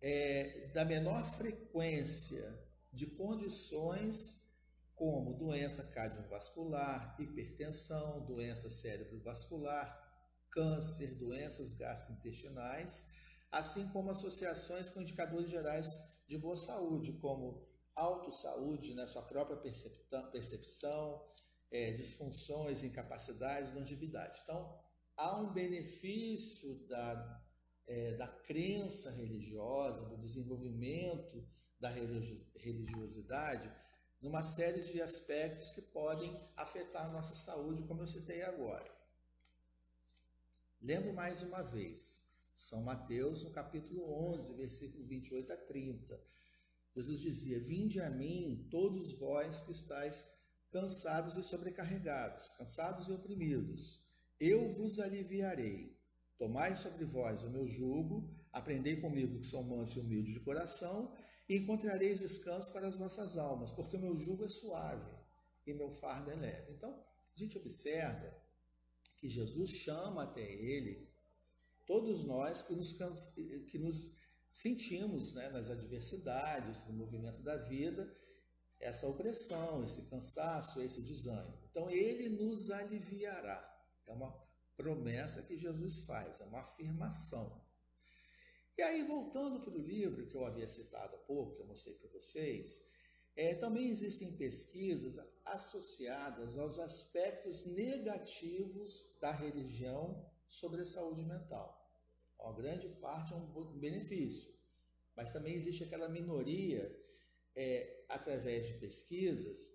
é, 0.00 0.68
da 0.74 0.84
menor 0.84 1.24
frequência 1.24 2.58
de 2.92 3.06
condições 3.06 4.44
como 4.94 5.34
doença 5.34 5.82
cardiovascular, 5.84 7.16
hipertensão, 7.18 8.24
doença 8.24 8.70
cerebrovascular, 8.70 10.04
câncer, 10.50 11.14
doenças 11.16 11.72
gastrointestinais, 11.72 13.08
assim 13.50 13.88
como 13.88 14.10
associações 14.10 14.88
com 14.88 15.00
indicadores 15.00 15.50
gerais 15.50 15.98
de 16.28 16.38
boa 16.38 16.56
saúde, 16.56 17.12
como 17.14 17.66
autossaúde, 17.94 18.94
né, 18.94 19.06
sua 19.06 19.22
própria 19.22 19.56
percepção, 19.56 21.24
é, 21.74 21.90
disfunções, 21.90 22.84
incapacidades, 22.84 23.74
longevidade. 23.74 24.40
Então, 24.44 24.80
há 25.16 25.40
um 25.40 25.52
benefício 25.52 26.76
da, 26.86 27.44
é, 27.84 28.12
da 28.12 28.28
crença 28.28 29.10
religiosa, 29.10 30.08
do 30.08 30.16
desenvolvimento 30.16 31.44
da 31.80 31.90
religiosidade, 31.90 33.68
numa 34.22 34.44
série 34.44 34.82
de 34.82 35.02
aspectos 35.02 35.72
que 35.72 35.82
podem 35.82 36.32
afetar 36.56 37.06
a 37.06 37.12
nossa 37.12 37.34
saúde, 37.34 37.82
como 37.82 38.02
eu 38.02 38.06
citei 38.06 38.42
agora. 38.42 38.88
Lembro 40.80 41.12
mais 41.12 41.42
uma 41.42 41.60
vez, 41.60 42.30
São 42.54 42.84
Mateus, 42.84 43.42
no 43.42 43.50
capítulo 43.50 44.32
11, 44.32 44.54
versículo 44.54 45.04
28 45.06 45.52
a 45.52 45.56
30. 45.56 46.24
Jesus 46.94 47.20
dizia: 47.20 47.58
Vinde 47.58 48.00
a 48.00 48.08
mim, 48.08 48.68
todos 48.70 49.18
vós 49.18 49.60
que 49.62 49.72
estáis 49.72 50.33
cansados 50.74 51.36
e 51.36 51.42
sobrecarregados, 51.44 52.50
cansados 52.58 53.06
e 53.06 53.12
oprimidos, 53.12 54.04
eu 54.40 54.72
vos 54.72 54.98
aliviarei. 54.98 55.96
Tomai 56.36 56.74
sobre 56.74 57.04
vós 57.04 57.44
o 57.44 57.50
meu 57.50 57.64
jugo, 57.64 58.28
aprendei 58.52 59.00
comigo 59.00 59.38
que 59.38 59.46
sou 59.46 59.62
manso 59.62 60.00
e 60.00 60.02
humilde 60.02 60.32
de 60.32 60.40
coração, 60.40 61.14
e 61.48 61.54
encontrareis 61.54 62.18
descanso 62.18 62.72
para 62.72 62.88
as 62.88 62.96
vossas 62.96 63.38
almas, 63.38 63.70
porque 63.70 63.96
o 63.96 64.00
meu 64.00 64.16
jugo 64.16 64.44
é 64.44 64.48
suave 64.48 65.08
e 65.64 65.72
meu 65.72 65.92
fardo 65.92 66.32
é 66.32 66.34
leve. 66.34 66.72
Então, 66.72 66.90
a 66.90 67.38
gente 67.38 67.56
observa 67.56 68.34
que 69.18 69.28
Jesus 69.28 69.70
chama 69.70 70.24
até 70.24 70.42
ele 70.42 71.08
todos 71.86 72.24
nós 72.24 72.62
que 72.62 72.74
nos, 72.74 72.92
que 73.70 73.78
nos 73.78 74.16
sentimos 74.52 75.34
né, 75.34 75.50
nas 75.50 75.70
adversidades, 75.70 76.84
no 76.88 76.94
movimento 76.94 77.42
da 77.42 77.56
vida, 77.56 78.12
essa 78.80 79.06
opressão, 79.06 79.84
esse 79.84 80.08
cansaço, 80.10 80.80
esse 80.82 81.02
desânimo. 81.02 81.58
Então, 81.70 81.90
ele 81.90 82.28
nos 82.28 82.70
aliviará. 82.70 83.70
É 84.06 84.12
uma 84.12 84.32
promessa 84.76 85.42
que 85.42 85.56
Jesus 85.56 86.00
faz, 86.00 86.40
é 86.40 86.44
uma 86.44 86.60
afirmação. 86.60 87.62
E 88.76 88.82
aí, 88.82 89.04
voltando 89.04 89.60
para 89.60 89.74
o 89.74 89.82
livro 89.82 90.26
que 90.26 90.36
eu 90.36 90.44
havia 90.44 90.68
citado 90.68 91.14
há 91.14 91.18
pouco, 91.20 91.54
que 91.54 91.62
eu 91.62 91.66
mostrei 91.66 91.94
para 91.96 92.10
vocês, 92.10 92.84
é, 93.36 93.54
também 93.54 93.88
existem 93.88 94.36
pesquisas 94.36 95.18
associadas 95.44 96.56
aos 96.56 96.78
aspectos 96.78 97.66
negativos 97.66 99.16
da 99.20 99.30
religião 99.30 100.28
sobre 100.48 100.82
a 100.82 100.86
saúde 100.86 101.24
mental. 101.24 101.80
Então, 102.34 102.48
a 102.48 102.52
grande 102.52 102.88
parte 103.00 103.32
é 103.32 103.36
um 103.36 103.78
benefício, 103.78 104.52
mas 105.16 105.32
também 105.32 105.54
existe 105.54 105.84
aquela 105.84 106.08
minoria, 106.08 106.94
é, 107.54 108.03
através 108.14 108.66
de 108.68 108.74
pesquisas, 108.74 109.72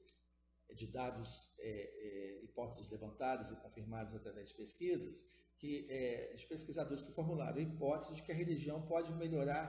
de 0.75 0.87
dados, 0.87 1.55
é, 1.59 1.69
é, 1.69 2.43
hipóteses 2.43 2.89
levantadas 2.89 3.51
e 3.51 3.55
confirmadas 3.57 4.13
através 4.13 4.49
de 4.49 4.55
pesquisas, 4.55 5.25
que, 5.57 5.85
é, 5.89 6.33
de 6.35 6.45
pesquisadores 6.45 7.01
que 7.01 7.11
formularam 7.11 7.57
a 7.57 7.61
hipótese 7.61 8.15
de 8.15 8.23
que 8.23 8.31
a 8.31 8.35
religião 8.35 8.81
pode 8.87 9.11
melhorar, 9.13 9.67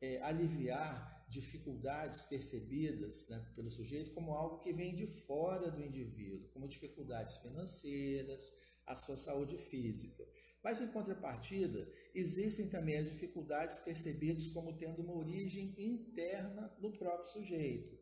é, 0.00 0.20
aliviar 0.22 1.24
dificuldades 1.28 2.24
percebidas 2.26 3.28
né, 3.28 3.44
pelo 3.56 3.70
sujeito 3.70 4.12
como 4.12 4.32
algo 4.32 4.58
que 4.58 4.72
vem 4.72 4.94
de 4.94 5.06
fora 5.06 5.70
do 5.70 5.82
indivíduo, 5.82 6.48
como 6.50 6.68
dificuldades 6.68 7.38
financeiras, 7.38 8.52
a 8.86 8.94
sua 8.94 9.16
saúde 9.16 9.56
física. 9.58 10.24
Mas, 10.62 10.80
em 10.80 10.88
contrapartida, 10.88 11.90
existem 12.14 12.68
também 12.70 12.96
as 12.96 13.10
dificuldades 13.10 13.80
percebidas 13.80 14.46
como 14.46 14.76
tendo 14.76 15.02
uma 15.02 15.14
origem 15.14 15.74
interna 15.76 16.74
no 16.78 16.96
próprio 16.96 17.30
sujeito, 17.30 17.98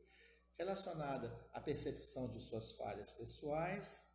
relacionada 0.58 1.32
à 1.52 1.60
percepção 1.60 2.28
de 2.28 2.40
suas 2.40 2.72
falhas 2.72 3.12
pessoais. 3.12 4.10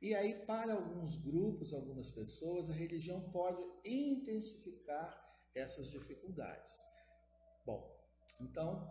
E 0.00 0.14
aí, 0.14 0.34
para 0.44 0.74
alguns 0.74 1.16
grupos, 1.16 1.72
algumas 1.72 2.10
pessoas, 2.10 2.68
a 2.68 2.74
religião 2.74 3.20
pode 3.30 3.62
intensificar 3.84 5.24
essas 5.54 5.90
dificuldades. 5.90 6.80
Bom, 7.64 7.96
então, 8.40 8.90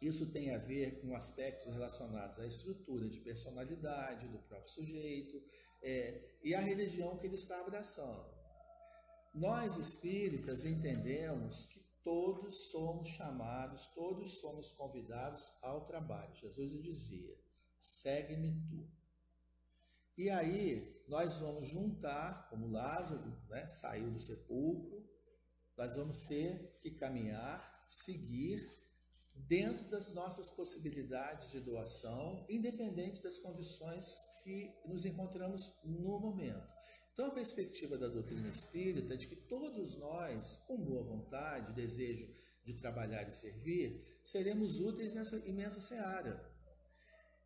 isso 0.00 0.32
tem 0.32 0.54
a 0.54 0.58
ver 0.58 1.00
com 1.00 1.14
aspectos 1.14 1.72
relacionados 1.72 2.38
à 2.38 2.46
estrutura 2.46 3.08
de 3.08 3.20
personalidade 3.20 4.26
do 4.28 4.38
próprio 4.38 4.70
sujeito, 4.70 5.42
é, 5.82 6.36
e 6.42 6.54
a 6.54 6.60
religião 6.60 7.18
que 7.18 7.26
ele 7.26 7.34
está 7.34 7.60
abraçando. 7.60 8.32
Nós 9.34 9.76
espíritas 9.76 10.64
entendemos 10.64 11.66
que 11.66 11.80
todos 12.02 12.70
somos 12.70 13.08
chamados, 13.08 13.86
todos 13.94 14.40
somos 14.40 14.70
convidados 14.72 15.52
ao 15.62 15.84
trabalho. 15.84 16.34
Jesus 16.34 16.70
dizia: 16.82 17.36
segue-me 17.78 18.60
tu. 18.68 18.88
E 20.16 20.28
aí 20.28 21.02
nós 21.08 21.38
vamos 21.38 21.68
juntar, 21.68 22.48
como 22.48 22.68
Lázaro 22.68 23.36
né, 23.48 23.66
saiu 23.68 24.10
do 24.10 24.20
sepulcro, 24.20 25.08
nós 25.76 25.96
vamos 25.96 26.20
ter 26.22 26.78
que 26.80 26.90
caminhar, 26.90 27.86
seguir 27.88 28.60
dentro 29.34 29.88
das 29.88 30.14
nossas 30.14 30.50
possibilidades 30.50 31.50
de 31.50 31.60
doação, 31.60 32.44
independente 32.48 33.22
das 33.22 33.38
condições 33.38 34.18
que 34.42 34.74
nos 34.84 35.04
encontramos 35.04 35.72
no 35.84 36.20
momento. 36.20 36.70
Então, 37.12 37.26
a 37.26 37.30
perspectiva 37.30 37.98
da 37.98 38.08
doutrina 38.08 38.48
espírita 38.48 39.12
é 39.12 39.16
de 39.16 39.26
que 39.26 39.36
todos 39.36 39.98
nós, 39.98 40.56
com 40.66 40.82
boa 40.82 41.02
vontade, 41.02 41.74
desejo 41.74 42.26
de 42.64 42.74
trabalhar 42.74 43.28
e 43.28 43.32
servir, 43.32 44.20
seremos 44.24 44.80
úteis 44.80 45.12
nessa 45.12 45.36
imensa 45.46 45.80
seara. 45.80 46.50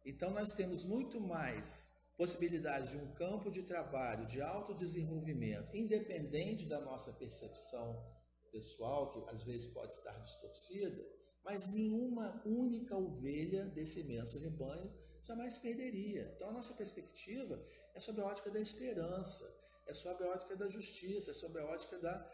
Então, 0.04 0.30
nós 0.30 0.54
temos 0.54 0.84
muito 0.84 1.20
mais 1.20 1.92
possibilidade 2.16 2.92
de 2.92 2.96
um 2.96 3.12
campo 3.14 3.50
de 3.50 3.62
trabalho, 3.64 4.24
de 4.26 4.40
autodesenvolvimento, 4.40 5.76
independente 5.76 6.64
da 6.66 6.80
nossa 6.80 7.12
percepção 7.14 8.02
pessoal, 8.52 9.10
que 9.10 9.30
às 9.30 9.42
vezes 9.42 9.66
pode 9.66 9.92
estar 9.92 10.16
distorcida, 10.20 11.04
mas 11.44 11.68
nenhuma 11.72 12.40
única 12.46 12.96
ovelha 12.96 13.66
desse 13.66 14.00
imenso 14.00 14.38
rebanho 14.38 14.90
jamais 15.24 15.58
perderia. 15.58 16.32
Então, 16.36 16.48
a 16.48 16.52
nossa 16.52 16.74
perspectiva 16.74 17.62
é 17.96 18.00
sobre 18.00 18.20
a 18.20 18.26
ótica 18.26 18.50
da 18.50 18.60
esperança, 18.60 19.44
é 19.86 19.94
sobre 19.94 20.24
a 20.24 20.28
ótica 20.28 20.54
da 20.54 20.68
justiça, 20.68 21.30
é 21.30 21.34
sobre 21.34 21.62
a 21.62 21.64
ótica 21.64 21.98
da 21.98 22.30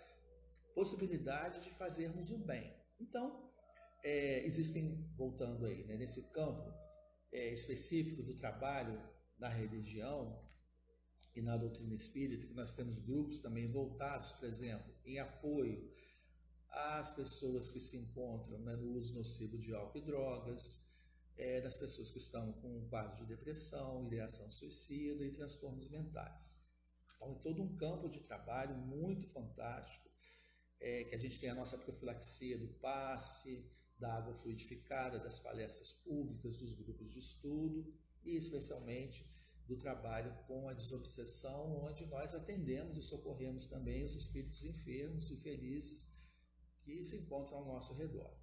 possibilidade 0.74 1.62
de 1.62 1.70
fazermos 1.70 2.32
o 2.32 2.38
bem. 2.38 2.74
Então, 2.98 3.48
é, 4.02 4.44
existem, 4.44 5.08
voltando 5.16 5.64
aí, 5.64 5.84
né, 5.84 5.96
nesse 5.96 6.30
campo 6.30 6.74
é, 7.30 7.52
específico 7.52 8.22
do 8.24 8.34
trabalho 8.34 9.00
na 9.38 9.48
religião 9.48 10.44
e 11.34 11.40
na 11.40 11.56
doutrina 11.56 11.94
espírita, 11.94 12.46
que 12.46 12.54
nós 12.54 12.74
temos 12.74 12.98
grupos 12.98 13.38
também 13.38 13.70
voltados, 13.70 14.32
por 14.32 14.48
exemplo, 14.48 14.92
em 15.04 15.20
apoio 15.20 15.92
às 16.68 17.12
pessoas 17.12 17.70
que 17.70 17.78
se 17.78 17.96
encontram 17.96 18.58
né, 18.58 18.74
no 18.74 18.92
uso 18.94 19.14
nocivo 19.14 19.56
de 19.58 19.72
álcool 19.72 19.98
e 19.98 20.04
drogas, 20.04 20.91
é, 21.36 21.60
das 21.60 21.76
pessoas 21.76 22.10
que 22.10 22.18
estão 22.18 22.52
com 22.54 22.78
um 22.78 22.88
quadro 22.88 23.16
de 23.16 23.26
depressão, 23.26 24.06
ideação 24.06 24.50
suicida 24.50 25.24
e 25.24 25.32
transtornos 25.32 25.88
mentais. 25.88 26.60
Então, 27.16 27.32
é 27.32 27.42
todo 27.42 27.62
um 27.62 27.76
campo 27.76 28.08
de 28.08 28.20
trabalho 28.20 28.76
muito 28.76 29.26
fantástico, 29.28 30.10
é, 30.80 31.04
que 31.04 31.14
a 31.14 31.18
gente 31.18 31.38
tem 31.38 31.50
a 31.50 31.54
nossa 31.54 31.78
profilaxia 31.78 32.58
do 32.58 32.68
passe, 32.74 33.70
da 33.98 34.14
água 34.14 34.34
fluidificada, 34.34 35.18
das 35.18 35.38
palestras 35.38 35.92
públicas, 35.92 36.56
dos 36.56 36.74
grupos 36.74 37.12
de 37.12 37.20
estudo 37.20 37.94
e, 38.24 38.36
especialmente, 38.36 39.30
do 39.66 39.76
trabalho 39.76 40.36
com 40.46 40.68
a 40.68 40.74
desobsessão, 40.74 41.84
onde 41.84 42.04
nós 42.06 42.34
atendemos 42.34 42.96
e 42.96 43.02
socorremos 43.02 43.66
também 43.66 44.04
os 44.04 44.14
espíritos 44.14 44.64
enfermos 44.64 45.30
e 45.30 45.36
felizes 45.36 46.10
que 46.82 47.02
se 47.04 47.16
encontram 47.16 47.58
ao 47.58 47.66
nosso 47.66 47.94
redor. 47.94 48.36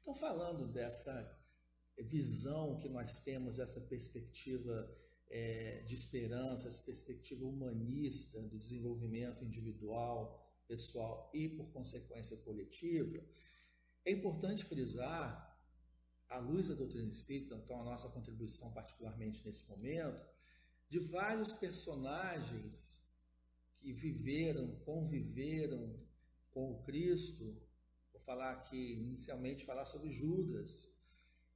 Então, 0.00 0.14
falando 0.14 0.66
dessa 0.66 1.40
visão 2.00 2.78
que 2.78 2.88
nós 2.88 3.20
temos, 3.20 3.58
essa 3.58 3.80
perspectiva 3.80 4.90
é, 5.28 5.82
de 5.86 5.94
esperança, 5.94 6.68
essa 6.68 6.82
perspectiva 6.82 7.44
humanista 7.44 8.40
do 8.40 8.58
desenvolvimento 8.58 9.44
individual, 9.44 10.42
pessoal 10.66 11.30
e, 11.34 11.48
por 11.48 11.66
consequência, 11.72 12.36
coletiva, 12.38 13.22
é 14.04 14.12
importante 14.12 14.64
frisar, 14.64 15.50
à 16.28 16.38
luz 16.38 16.68
da 16.68 16.74
doutrina 16.74 17.10
espírita, 17.10 17.54
então 17.56 17.80
a 17.80 17.84
nossa 17.84 18.08
contribuição 18.08 18.72
particularmente 18.72 19.44
nesse 19.44 19.68
momento, 19.68 20.26
de 20.88 20.98
vários 20.98 21.52
personagens 21.52 23.02
que 23.76 23.92
viveram, 23.92 24.76
conviveram 24.84 25.94
com 26.50 26.72
o 26.72 26.82
Cristo. 26.84 27.44
Vou 28.12 28.20
falar 28.20 28.52
aqui, 28.52 28.92
inicialmente, 28.94 29.64
falar 29.64 29.86
sobre 29.86 30.10
Judas, 30.10 30.90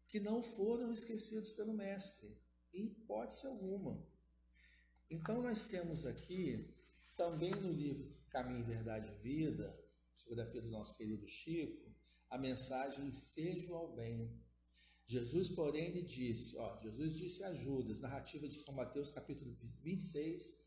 que 0.09 0.21
não 0.21 0.42
foram 0.42 0.92
esquecidos 0.92 1.53
pelo 1.53 1.75
Mestre, 1.75 2.37
em 2.73 2.87
hipótese 2.87 3.47
alguma. 3.47 4.07
Então, 5.11 5.42
nós 5.42 5.66
temos 5.66 6.05
aqui, 6.05 6.75
também 7.16 7.51
no 7.51 7.73
livro 7.73 8.14
Caminho, 8.29 8.64
Verdade 8.64 9.11
e 9.11 9.23
Vida, 9.23 9.79
fotografia 10.14 10.61
do 10.61 10.69
nosso 10.69 10.97
querido 10.97 11.27
Chico, 11.27 11.90
a 12.29 12.37
mensagem 12.37 13.12
Seja 13.12 13.73
ao 13.73 13.95
bem. 13.95 14.31
Jesus, 15.07 15.49
porém, 15.49 15.92
lhe 15.92 16.03
disse, 16.03 16.57
ó, 16.59 16.81
Jesus 16.81 17.16
disse 17.16 17.45
a 17.45 17.55
Judas, 17.55 18.01
narrativa 18.01 18.49
de 18.49 18.57
São 18.57 18.75
Mateus, 18.75 19.11
capítulo 19.11 19.57
26, 19.83 20.66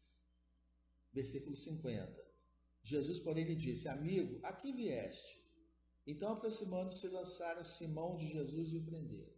versículo 1.11 1.57
50. 1.57 2.25
Jesus, 2.81 3.19
porém, 3.19 3.43
lhe 3.43 3.55
disse, 3.55 3.89
amigo, 3.89 4.39
aqui 4.43 4.71
vieste. 4.71 5.38
Então, 6.09 6.33
aproximando-se, 6.33 7.07
lançaram 7.09 7.63
Simão 7.63 8.17
de 8.17 8.27
Jesus 8.27 8.73
e 8.73 8.77
o 8.77 8.83
prenderam. 8.83 9.31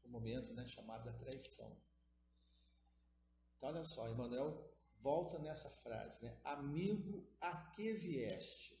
Foi 0.00 0.08
um 0.08 0.12
momento 0.12 0.54
né, 0.54 0.66
chamado 0.66 1.04
da 1.04 1.12
traição. 1.12 1.76
Então, 3.54 3.68
olha 3.68 3.84
só, 3.84 4.08
Emmanuel 4.08 4.66
volta 4.98 5.38
nessa 5.38 5.68
frase, 5.68 6.24
né? 6.24 6.34
Amigo, 6.42 7.22
a 7.38 7.54
que 7.54 7.92
vieste? 7.92 8.80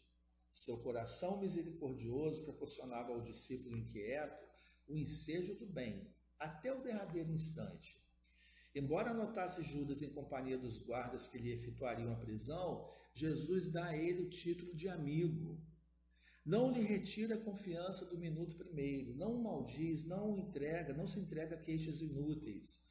Seu 0.50 0.78
coração 0.78 1.42
misericordioso 1.42 2.44
proporcionava 2.44 3.12
ao 3.12 3.20
discípulo 3.20 3.76
inquieto 3.76 4.42
o 4.88 4.96
ensejo 4.96 5.56
do 5.56 5.66
bem, 5.66 6.10
até 6.38 6.72
o 6.72 6.82
derradeiro 6.82 7.32
instante. 7.32 8.02
Embora 8.74 9.12
notasse 9.12 9.62
Judas 9.62 10.00
em 10.00 10.08
companhia 10.08 10.56
dos 10.56 10.78
guardas 10.78 11.26
que 11.26 11.36
lhe 11.36 11.52
efetuariam 11.52 12.14
a 12.14 12.16
prisão, 12.16 12.90
Jesus 13.12 13.68
dá 13.68 13.88
a 13.88 13.96
ele 13.96 14.22
o 14.22 14.30
título 14.30 14.74
de 14.74 14.88
amigo. 14.88 15.60
Não 16.46 16.70
lhe 16.70 16.80
retira 16.80 17.34
a 17.34 17.40
confiança 17.40 18.04
do 18.04 18.16
minuto 18.16 18.54
primeiro, 18.54 19.16
não 19.16 19.34
o 19.34 19.42
maldiz, 19.42 20.04
não 20.04 20.30
o 20.30 20.38
entrega, 20.38 20.94
não 20.94 21.08
se 21.08 21.18
entrega 21.18 21.56
a 21.56 21.58
queixas 21.58 22.00
inúteis, 22.00 22.84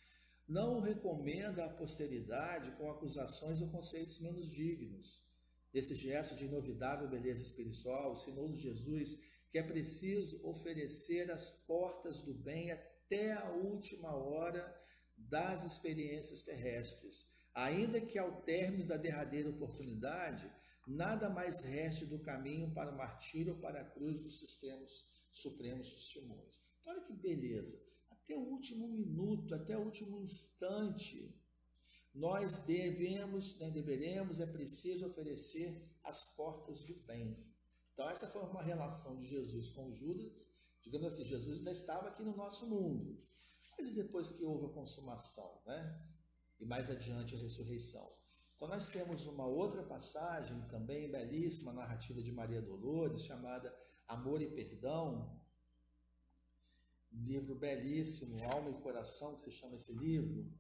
não 0.46 0.78
o 0.78 0.82
recomenda 0.82 1.64
à 1.64 1.70
posteridade 1.70 2.72
com 2.72 2.92
acusações 2.92 3.62
ou 3.62 3.70
conceitos 3.70 4.20
menos 4.20 4.52
dignos. 4.52 5.26
Esse 5.74 5.96
gesto 5.96 6.36
de 6.36 6.46
inovidável 6.46 7.08
beleza 7.08 7.44
espiritual, 7.44 8.12
ensinou 8.12 8.54
Jesus 8.54 9.22
que 9.50 9.58
é 9.58 9.64
preciso 9.64 10.46
oferecer 10.46 11.32
as 11.32 11.50
portas 11.66 12.22
do 12.22 12.34
bem 12.34 12.72
até 12.72 13.32
a 13.32 13.52
última 13.52 14.14
hora 14.14 14.70
das 15.16 15.64
experiências 15.64 16.44
terrestres, 16.44 17.28
ainda 17.54 18.02
que 18.02 18.20
ao 18.20 18.42
término 18.42 18.86
da 18.86 18.98
derradeira 18.98 19.50
oportunidade 19.50 20.52
nada 20.86 21.30
mais 21.30 21.62
reste 21.62 22.06
do 22.06 22.20
caminho 22.20 22.74
para 22.74 22.92
o 22.92 22.98
martírio 22.98 23.54
ou 23.56 23.60
para 23.60 23.82
a 23.82 23.90
cruz 23.90 24.22
dos 24.22 24.40
sistemas 24.40 25.06
supremos 25.32 25.94
testemunhos. 25.94 26.62
Então, 26.80 26.94
olha 26.94 27.04
que 27.04 27.14
beleza. 27.14 27.82
Até 28.10 28.36
o 28.36 28.42
último 28.42 28.88
minuto, 28.88 29.54
até 29.54 29.78
o 29.78 29.84
último 29.84 30.20
instante, 30.20 31.36
nós 32.14 32.60
devemos, 32.60 33.58
né, 33.60 33.70
deveremos, 33.70 34.40
é 34.40 34.46
preciso 34.46 35.06
oferecer 35.06 35.86
as 36.04 36.24
portas 36.36 36.84
do 36.84 36.96
bem. 37.02 37.38
Então, 37.92 38.10
essa 38.10 38.28
foi 38.28 38.42
uma 38.44 38.62
relação 38.62 39.18
de 39.18 39.26
Jesus 39.26 39.70
com 39.70 39.92
Judas. 39.92 40.48
Digamos 40.82 41.08
assim, 41.08 41.26
Jesus 41.26 41.60
ainda 41.60 41.72
estava 41.72 42.08
aqui 42.08 42.24
no 42.24 42.36
nosso 42.36 42.70
mundo. 42.70 43.22
Mas 43.78 43.94
depois 43.94 44.32
que 44.32 44.46
houve 44.46 44.68
a 44.68 44.70
consumação, 44.70 45.62
né? 45.66 46.02
E 46.60 46.66
mais 46.66 46.90
adiante 46.90 47.36
a 47.36 47.40
ressurreição. 47.40 48.15
Então 48.66 48.74
nós 48.74 48.90
temos 48.90 49.28
uma 49.28 49.46
outra 49.46 49.84
passagem 49.84 50.60
também 50.70 51.08
belíssima, 51.08 51.72
narrativa 51.72 52.20
de 52.20 52.32
Maria 52.32 52.64
Dolores, 52.64 53.22
chamada 53.22 53.72
Amor 54.08 54.42
e 54.42 54.50
Perdão, 54.50 55.40
um 57.14 57.24
livro 57.26 57.54
belíssimo, 57.54 58.44
Alma 58.46 58.72
e 58.72 58.82
Coração, 58.82 59.36
que 59.36 59.44
se 59.44 59.52
chama 59.52 59.76
esse 59.76 59.94
livro, 59.94 60.52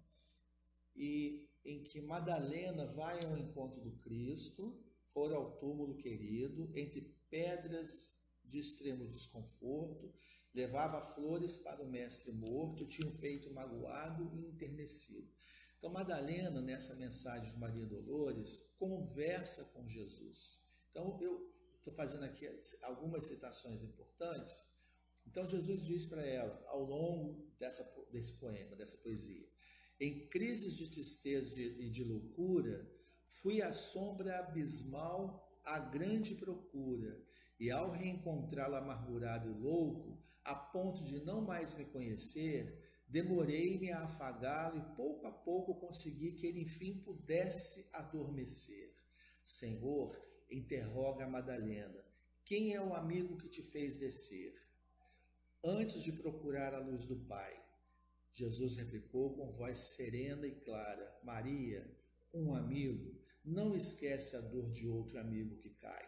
e 0.95 1.49
em 1.65 1.81
que 1.81 1.99
Madalena 1.99 2.85
vai 2.85 3.25
ao 3.25 3.35
encontro 3.39 3.81
do 3.81 3.97
Cristo, 3.97 4.79
for 5.07 5.33
ao 5.33 5.57
túmulo 5.57 5.95
querido, 5.95 6.69
entre 6.75 7.11
pedras 7.27 8.23
de 8.43 8.59
extremo 8.59 9.07
desconforto, 9.07 10.13
levava 10.53 11.01
flores 11.01 11.57
para 11.57 11.81
o 11.81 11.89
mestre 11.89 12.31
morto, 12.31 12.85
tinha 12.85 13.09
o 13.09 13.17
peito 13.17 13.51
magoado 13.51 14.29
e 14.35 14.45
enternecido. 14.45 15.34
Então, 15.85 15.93
Madalena, 15.93 16.59
nessa 16.61 16.95
mensagem 16.95 17.51
de 17.51 17.59
Maria 17.59 17.85
Dolores, 17.85 18.73
conversa 18.79 19.65
com 19.65 19.87
Jesus. 19.87 20.59
Então, 20.89 21.15
eu 21.21 21.47
estou 21.75 21.93
fazendo 21.93 22.23
aqui 22.23 22.49
algumas 22.81 23.25
citações 23.25 23.83
importantes. 23.83 24.71
Então, 25.27 25.47
Jesus 25.47 25.83
diz 25.83 26.07
para 26.07 26.25
ela, 26.25 26.59
ao 26.69 26.83
longo 26.83 27.53
dessa, 27.59 27.83
desse 28.11 28.39
poema, 28.39 28.75
dessa 28.75 28.97
poesia: 28.97 29.47
Em 29.99 30.27
crises 30.27 30.73
de 30.73 30.89
tristeza 30.89 31.61
e 31.61 31.87
de 31.87 32.03
loucura, 32.03 32.91
fui 33.23 33.61
à 33.61 33.71
sombra 33.71 34.39
abismal 34.39 35.55
à 35.63 35.77
grande 35.77 36.33
procura, 36.33 37.23
e 37.59 37.69
ao 37.69 37.91
reencontrá-lo 37.91 38.73
amargurado 38.73 39.51
e 39.51 39.53
louco, 39.53 40.19
a 40.43 40.55
ponto 40.55 41.03
de 41.03 41.19
não 41.19 41.41
mais 41.41 41.75
me 41.75 41.85
conhecer, 41.85 42.84
demorei-me 43.15 43.93
a 43.93 43.99
afagá-lo 43.99 44.77
e 44.77 44.93
pouco 44.93 45.25
a 45.25 45.31
pouco 45.31 45.73
consegui 45.75 46.33
que 46.33 46.45
ele 46.45 46.63
enfim 46.63 46.97
pudesse 46.97 47.87
adormecer. 47.93 48.93
Senhor, 49.41 50.13
interroga 50.51 51.25
Madalena, 51.25 52.03
quem 52.43 52.73
é 52.73 52.81
o 52.81 52.93
amigo 52.93 53.37
que 53.37 53.47
te 53.47 53.61
fez 53.61 53.95
descer? 53.95 54.53
Antes 55.63 56.03
de 56.03 56.11
procurar 56.11 56.73
a 56.73 56.79
luz 56.79 57.05
do 57.05 57.15
Pai, 57.15 57.57
Jesus 58.33 58.75
replicou 58.75 59.33
com 59.33 59.49
voz 59.49 59.79
serena 59.95 60.45
e 60.45 60.51
clara: 60.51 61.17
Maria, 61.23 61.89
um 62.33 62.53
amigo 62.53 63.17
não 63.45 63.73
esquece 63.73 64.35
a 64.35 64.41
dor 64.41 64.69
de 64.71 64.89
outro 64.89 65.17
amigo 65.17 65.55
que 65.55 65.69
cai. 65.69 66.05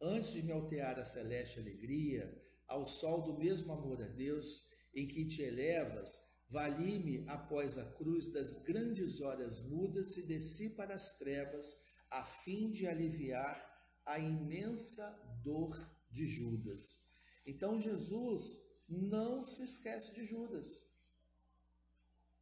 Antes 0.00 0.32
de 0.32 0.42
me 0.42 0.50
altear 0.50 0.98
a 0.98 1.04
celeste 1.04 1.60
alegria, 1.60 2.36
ao 2.66 2.84
sol 2.84 3.22
do 3.22 3.38
mesmo 3.38 3.72
amor 3.72 4.02
a 4.02 4.08
Deus, 4.08 4.74
em 4.96 5.06
que 5.06 5.26
te 5.26 5.42
elevas, 5.42 6.26
vali-me 6.48 7.28
após 7.28 7.76
a 7.76 7.84
cruz 7.92 8.32
das 8.32 8.56
grandes 8.64 9.20
horas 9.20 9.62
mudas 9.62 10.16
e 10.16 10.26
desci 10.26 10.70
para 10.70 10.94
as 10.94 11.18
trevas, 11.18 11.84
a 12.10 12.24
fim 12.24 12.70
de 12.70 12.86
aliviar 12.86 13.60
a 14.06 14.18
imensa 14.18 15.06
dor 15.44 15.76
de 16.10 16.24
Judas. 16.24 17.04
Então 17.44 17.78
Jesus 17.78 18.58
não 18.88 19.44
se 19.44 19.64
esquece 19.64 20.14
de 20.14 20.24
Judas. 20.24 20.86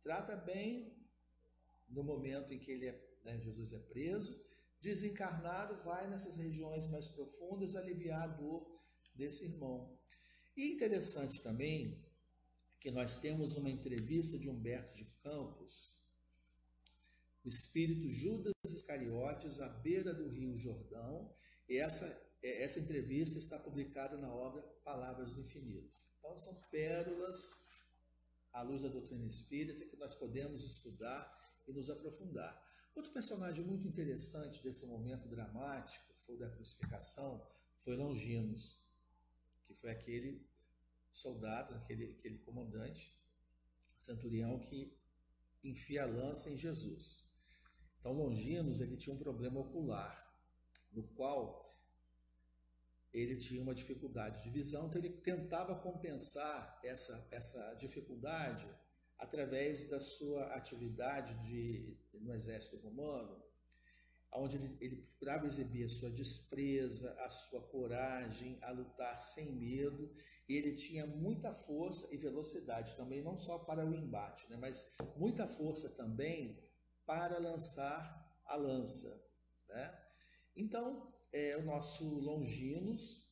Trata 0.05 0.37
bem 0.37 0.97
no 1.89 2.05
momento 2.05 2.53
em 2.53 2.59
que 2.61 2.71
ele 2.71 2.87
é, 2.87 3.19
né, 3.25 3.41
Jesus 3.41 3.73
é 3.73 3.79
preso, 3.81 4.41
desencarnado, 4.81 5.83
vai 5.83 6.09
nessas 6.09 6.37
regiões 6.37 6.89
mais 6.89 7.09
profundas 7.09 7.75
aliviar 7.75 8.23
a 8.23 8.27
dor 8.27 8.81
desse 9.15 9.47
irmão. 9.47 9.99
E 10.57 10.75
interessante 10.75 11.43
também 11.43 12.04
que 12.85 12.91
nós 12.91 13.19
temos 13.19 13.57
uma 13.57 13.71
entrevista 13.71 14.39
de 14.39 14.51
Humberto 14.51 14.95
de 14.95 15.07
Campos, 15.23 15.97
o 17.43 17.49
espírito 17.49 18.11
Judas 18.11 18.53
Iscariotes 18.63 19.59
à 19.59 19.71
beira 19.71 20.13
do 20.13 20.29
Rio 20.29 20.55
Jordão, 20.55 21.35
e 21.67 21.79
essa, 21.79 22.05
essa 22.43 22.79
entrevista 22.79 23.39
está 23.39 23.59
publicada 23.59 24.19
na 24.19 24.31
obra 24.31 24.61
Palavras 24.85 25.33
do 25.33 25.41
Infinito. 25.41 25.99
Então 26.19 26.37
são 26.37 26.55
pérolas 26.71 27.55
à 28.53 28.61
luz 28.61 28.83
da 28.83 28.91
doutrina 28.91 29.27
espírita 29.27 29.87
que 29.87 29.97
nós 29.97 30.15
podemos 30.15 30.63
estudar 30.63 31.43
e 31.67 31.73
nos 31.73 31.89
aprofundar. 31.89 32.63
Outro 32.95 33.15
personagem 33.15 33.65
muito 33.65 33.89
interessante 33.89 34.63
desse 34.63 34.85
momento 34.85 35.27
dramático, 35.27 36.13
que 36.13 36.23
foi 36.23 36.35
o 36.35 36.39
da 36.39 36.51
crucificação, 36.51 37.51
foi 37.79 37.97
Longinos, 37.97 38.85
que 39.67 39.73
foi 39.73 39.91
aquele 39.91 40.47
soldado, 41.15 41.75
aquele, 41.75 42.11
aquele 42.11 42.39
comandante, 42.39 43.17
centurião 43.97 44.59
que 44.59 44.93
enfia 45.63 46.03
a 46.03 46.07
lança 46.07 46.51
em 46.51 46.59
Jesus. 46.59 47.31
Então 47.99 48.13
Longinos 48.13 48.81
ele 48.81 48.97
tinha 48.97 49.15
um 49.15 49.19
problema 49.19 49.61
ocular, 49.61 50.15
no 50.93 51.05
qual 51.15 51.65
ele 53.13 53.37
tinha 53.37 53.63
uma 53.63 53.75
dificuldade 53.75 54.43
de 54.43 54.51
visão, 54.51 54.89
então 54.89 55.01
ele 55.01 55.11
tentava 55.11 55.77
compensar 55.77 56.81
essa, 56.83 57.27
essa 57.31 57.75
dificuldade 57.75 58.69
através 59.17 59.89
da 59.89 60.01
sua 60.01 60.47
atividade 60.55 61.33
de, 61.49 61.97
no 62.15 62.35
exército 62.35 62.77
romano, 62.79 63.44
onde 64.35 64.57
ele, 64.57 64.77
ele 64.81 64.97
procurava 64.97 65.47
exibir 65.47 65.85
a 65.85 65.89
sua 65.89 66.11
despreza, 66.11 67.13
a 67.21 67.31
sua 67.31 67.61
coragem, 67.69 68.59
a 68.63 68.71
lutar 68.71 69.21
sem 69.21 69.53
medo, 69.53 70.11
e 70.49 70.57
ele 70.57 70.75
tinha 70.75 71.07
muita 71.07 71.53
força 71.53 72.15
e 72.15 72.19
velocidade 72.19 72.97
também, 72.97 73.23
não 73.23 73.39
só 73.39 73.59
para 73.59 73.87
o 73.87 73.95
embate, 73.95 74.49
né, 74.51 74.57
mas 74.57 74.95
muita 75.17 75.47
força 75.47 75.91
também 75.91 76.63
para 77.07 77.39
lançar 77.39 78.25
a 78.45 78.57
lança. 78.57 79.25
Né? 79.69 79.99
Então, 80.57 81.13
é, 81.33 81.57
o 81.57 81.65
nosso 81.65 82.05
Longinos 82.05 83.25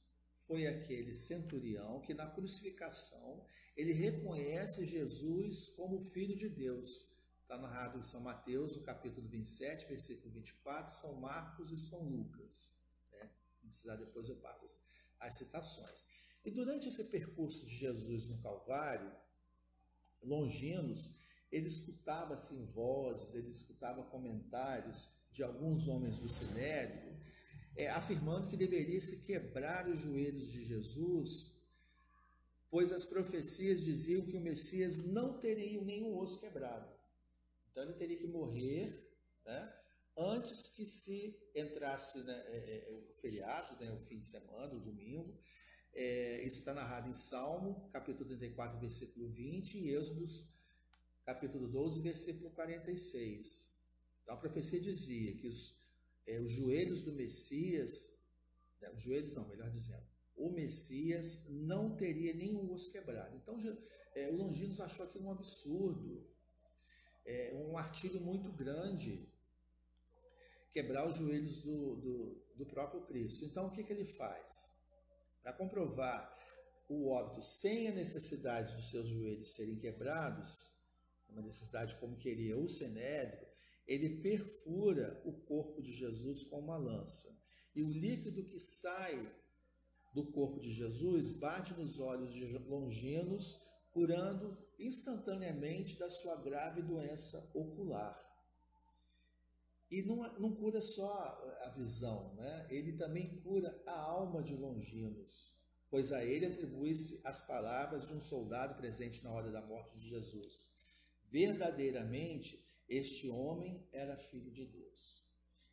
foi 0.47 0.67
aquele 0.67 1.15
centurião 1.15 2.01
que 2.01 2.15
na 2.15 2.31
crucificação 2.31 3.45
ele 3.77 3.93
reconhece 3.93 4.85
Jesus 4.85 5.69
como 5.71 6.01
Filho 6.01 6.37
de 6.37 6.49
Deus. 6.49 7.12
Está 7.53 7.69
narrado 7.69 7.99
em 7.99 8.03
São 8.03 8.23
Mateus, 8.23 8.79
no 8.79 8.83
capítulo 8.83 9.29
27, 9.29 9.85
versículo 9.85 10.33
24, 10.33 10.91
São 10.91 11.21
Marcos 11.21 11.71
e 11.71 11.77
São 11.77 12.03
Lucas. 12.03 12.75
Né? 13.13 13.29
Se 13.61 13.67
precisar, 13.67 13.97
depois 13.97 14.27
eu 14.27 14.37
passo 14.37 14.65
as, 14.65 14.81
as 15.21 15.35
citações. 15.35 16.09
E 16.47 16.51
durante 16.51 16.89
esse 16.89 17.05
percurso 17.05 17.67
de 17.67 17.77
Jesus 17.77 18.27
no 18.27 18.39
Calvário, 18.39 19.13
Longinos, 20.25 21.11
ele 21.51 21.69
escutava 21.69 22.33
assim 22.33 22.65
vozes, 22.73 23.35
ele 23.35 23.51
escutava 23.51 24.03
comentários 24.05 25.11
de 25.31 25.43
alguns 25.43 25.87
homens 25.87 26.19
do 26.19 26.31
Sinédrio, 26.31 27.21
é, 27.77 27.91
afirmando 27.91 28.49
que 28.49 28.57
deveria 28.57 28.99
se 28.99 29.21
quebrar 29.25 29.87
os 29.91 30.01
joelhos 30.01 30.51
de 30.51 30.65
Jesus 30.65 31.53
pois 32.71 32.91
as 32.91 33.05
profecias 33.05 33.83
diziam 33.83 34.25
que 34.25 34.35
o 34.35 34.41
Messias 34.41 35.05
não 35.05 35.39
teria 35.39 35.79
nenhum 35.83 36.17
osso 36.17 36.41
quebrado. 36.41 37.02
Então 37.73 37.83
ele 37.85 37.95
teria 37.95 38.19
que 38.19 38.27
morrer 38.27 39.11
né, 39.47 39.75
antes 40.17 40.69
que 40.69 40.85
se 40.85 41.35
entrasse 41.57 42.23
né, 42.23 42.45
é, 42.47 42.87
é, 42.87 42.91
o 42.93 43.15
feriado, 43.15 43.83
né, 43.83 43.91
o 43.93 43.99
fim 43.99 44.19
de 44.19 44.27
semana, 44.27 44.75
o 44.75 44.81
domingo. 44.81 45.41
É, 45.95 46.47
isso 46.47 46.61
está 46.61 46.73
narrado 46.73 47.09
em 47.09 47.15
Salmo, 47.15 47.89
capítulo 47.91 48.27
34, 48.27 48.79
versículo 48.79 49.29
20, 49.31 49.79
e 49.79 49.91
Êxodos, 49.91 50.53
capítulo 51.25 51.67
12, 51.67 52.03
versículo 52.03 52.51
46. 52.51 53.73
Então 54.23 54.35
a 54.35 54.39
profecia 54.39 54.81
dizia 54.81 55.35
que 55.37 55.49
os, 55.49 55.75
é, 56.27 56.41
os 56.41 56.53
joelhos 56.53 57.03
do 57.03 57.13
Messias, 57.13 58.19
né, 58.81 58.91
os 58.91 59.01
joelhos 59.01 59.35
não, 59.35 59.49
melhor 59.49 59.71
dizendo, 59.71 60.07
o 60.37 60.51
Messias 60.51 61.47
não 61.49 61.97
teria 61.97 62.35
nenhum 62.35 62.71
osso 62.73 62.91
quebrado. 62.91 63.37
Então, 63.37 63.57
é, 64.15 64.29
o 64.29 64.37
Longinos 64.37 64.81
achou 64.81 65.07
aquilo 65.07 65.27
um 65.27 65.31
absurdo, 65.31 66.27
é, 67.25 67.55
um 67.55 67.77
artigo 67.77 68.19
muito 68.21 68.51
grande, 68.53 69.29
quebrar 70.71 71.07
os 71.09 71.17
joelhos 71.17 71.61
do, 71.61 71.97
do, 71.97 72.45
do 72.57 72.67
próprio 72.67 73.03
Cristo. 73.03 73.45
Então, 73.45 73.67
o 73.67 73.71
que, 73.71 73.85
que 73.85 73.93
ele 73.93 74.05
faz? 74.05 74.81
Para 75.43 75.53
comprovar 75.53 76.39
o 76.89 77.09
óbito 77.11 77.43
sem 77.43 77.89
a 77.89 77.93
necessidade 77.93 78.75
dos 78.75 78.91
seus 78.91 79.09
joelhos 79.09 79.55
serem 79.55 79.77
quebrados, 79.77 80.73
uma 81.29 81.43
necessidade 81.43 81.97
como 81.97 82.17
queria 82.17 82.59
o 82.59 82.69
Senédrio, 82.69 83.47
ele 83.87 84.21
perfura 84.21 85.21
o 85.25 85.33
corpo 85.33 85.81
de 85.81 85.93
Jesus 85.93 86.43
com 86.45 86.61
uma 86.61 86.77
lança. 86.77 87.29
E 87.75 87.83
o 87.83 87.91
líquido 87.91 88.45
que 88.45 88.61
sai 88.61 89.35
do 90.15 90.31
corpo 90.31 90.61
de 90.61 90.71
Jesus 90.71 91.33
bate 91.33 91.73
nos 91.75 91.99
olhos 91.99 92.33
de 92.35 92.47
Longinos, 92.59 93.61
curando 93.91 94.57
instantaneamente 94.79 95.99
da 95.99 96.11
sua 96.11 96.37
grave 96.37 96.83
doença 96.83 97.51
ocular. 97.55 98.19
E 99.91 100.03
não, 100.03 100.17
não 100.39 100.55
cura 100.55 100.81
só 100.81 101.13
a 101.63 101.69
visão, 101.69 102.35
né? 102.35 102.67
ele 102.71 102.95
também 102.95 103.41
cura 103.43 103.83
a 103.87 104.01
alma 104.01 104.43
de 104.43 104.57
Longinos. 104.57 105.53
pois 105.91 106.13
a 106.13 106.25
ele 106.25 106.47
atribui-se 106.47 107.21
as 107.25 107.47
palavras 107.47 108.09
de 108.09 108.15
um 108.15 108.21
soldado 108.21 108.75
presente 108.77 109.23
na 109.23 109.31
hora 109.31 109.51
da 109.51 109.61
morte 109.61 109.97
de 109.99 110.09
Jesus. 110.09 110.71
Verdadeiramente, 111.31 112.65
este 112.89 113.29
homem 113.29 113.87
era 113.93 114.17
filho 114.17 114.51
de 114.51 114.65
Deus. 114.65 115.23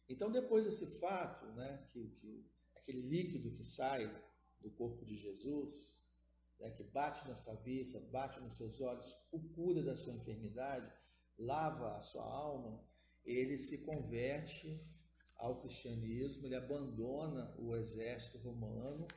Então, 0.09 0.31
depois 0.31 0.65
desse 0.65 0.99
fato, 0.99 1.45
né, 1.53 1.85
que, 1.87 2.09
que 2.09 2.45
aquele 2.75 3.01
líquido 3.01 3.51
que 3.51 3.63
sai 3.63 4.09
do 4.59 4.71
corpo 4.71 5.05
de 5.05 5.15
Jesus, 5.15 5.98
né, 6.59 6.69
que 6.71 6.83
bate 6.83 7.27
na 7.27 7.35
sua 7.35 7.55
vista, 7.55 7.99
bate 8.11 8.39
nos 8.39 8.57
seus 8.57 8.81
olhos, 8.81 9.15
o 9.31 9.39
cura 9.39 9.81
da 9.81 9.95
sua 9.95 10.13
enfermidade, 10.13 10.91
lava 11.37 11.95
a 11.95 12.01
sua 12.01 12.23
alma, 12.23 12.83
ele 13.23 13.57
se 13.57 13.85
converte 13.85 14.83
ao 15.37 15.61
cristianismo, 15.61 16.45
ele 16.45 16.55
abandona 16.55 17.55
o 17.57 17.75
exército 17.75 18.37
romano, 18.39 19.07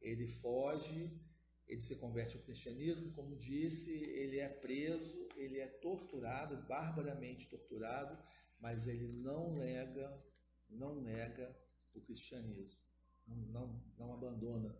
ele 0.00 0.26
foge, 0.26 1.20
ele 1.66 1.80
se 1.80 1.96
converte 1.96 2.36
ao 2.36 2.42
cristianismo, 2.42 3.12
como 3.12 3.36
disse, 3.36 3.92
ele 3.92 4.38
é 4.38 4.48
preso, 4.48 5.26
ele 5.36 5.58
é 5.58 5.66
torturado, 5.66 6.66
barbaramente 6.68 7.48
torturado, 7.48 8.16
mas 8.60 8.86
ele 8.86 9.08
não 9.08 9.52
nega, 9.54 10.22
não 10.68 11.00
nega 11.00 11.56
o 11.94 12.00
cristianismo, 12.00 12.80
não, 13.26 13.36
não, 13.36 13.84
não 13.98 14.14
abandona 14.14 14.78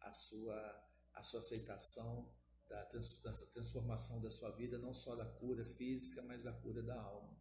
a 0.00 0.10
sua, 0.10 0.91
a 1.14 1.22
sua 1.22 1.40
aceitação 1.40 2.28
da, 2.68 2.84
dessa 2.84 3.46
transformação 3.46 4.20
da 4.20 4.30
sua 4.30 4.50
vida, 4.50 4.78
não 4.78 4.94
só 4.94 5.14
da 5.14 5.26
cura 5.26 5.64
física, 5.64 6.22
mas 6.22 6.44
da 6.44 6.52
cura 6.52 6.82
da 6.82 7.00
alma. 7.00 7.36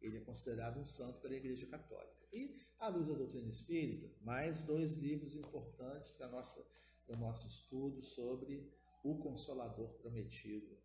Ele 0.00 0.18
é 0.18 0.20
considerado 0.20 0.80
um 0.80 0.86
santo 0.86 1.20
pela 1.20 1.34
Igreja 1.34 1.66
Católica. 1.66 2.26
E, 2.32 2.60
à 2.78 2.88
luz 2.88 3.06
da 3.06 3.14
doutrina 3.14 3.48
espírita, 3.48 4.10
mais 4.20 4.62
dois 4.62 4.94
livros 4.94 5.36
importantes 5.36 6.10
para, 6.10 6.28
nossa, 6.28 6.66
para 7.06 7.16
o 7.16 7.18
nosso 7.18 7.46
estudo 7.46 8.02
sobre 8.02 8.72
o 9.04 9.18
Consolador 9.18 9.90
Prometido. 9.94 10.76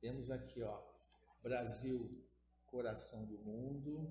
Temos 0.00 0.30
aqui, 0.30 0.62
ó, 0.62 0.82
Brasil, 1.42 2.24
Coração 2.66 3.26
do 3.26 3.38
Mundo, 3.38 4.10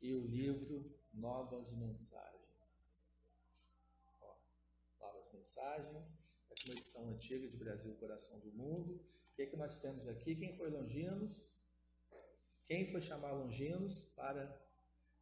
e 0.00 0.14
o 0.14 0.26
livro 0.26 0.90
Novas 1.12 1.74
Mensagens. 1.74 2.29
Mensagens, 5.40 6.18
essa 6.44 6.52
aqui 6.52 6.68
uma 6.68 6.74
edição 6.74 7.08
antiga 7.08 7.48
de 7.48 7.56
Brasil, 7.56 7.94
Coração 7.94 8.38
do 8.40 8.52
Mundo. 8.52 8.96
O 8.96 9.34
que, 9.34 9.40
é 9.40 9.46
que 9.46 9.56
nós 9.56 9.80
temos 9.80 10.06
aqui? 10.06 10.36
Quem 10.36 10.54
foi 10.54 10.68
Longinos? 10.68 11.54
Quem 12.66 12.84
foi 12.92 13.00
chamar 13.00 13.32
Longinos 13.32 14.04
para 14.14 14.44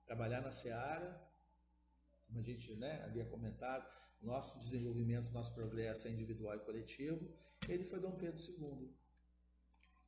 trabalhar 0.04 0.40
na 0.40 0.50
Seara? 0.50 1.24
Como 2.26 2.40
a 2.40 2.42
gente 2.42 2.74
né, 2.74 3.00
havia 3.04 3.24
comentado, 3.26 3.88
nosso 4.20 4.58
desenvolvimento, 4.58 5.30
nosso 5.30 5.54
progresso 5.54 6.08
é 6.08 6.10
individual 6.10 6.56
e 6.56 6.64
coletivo. 6.64 7.32
Ele 7.68 7.84
foi 7.84 8.00
Dom 8.00 8.16
Pedro 8.16 8.42
II. 8.42 8.92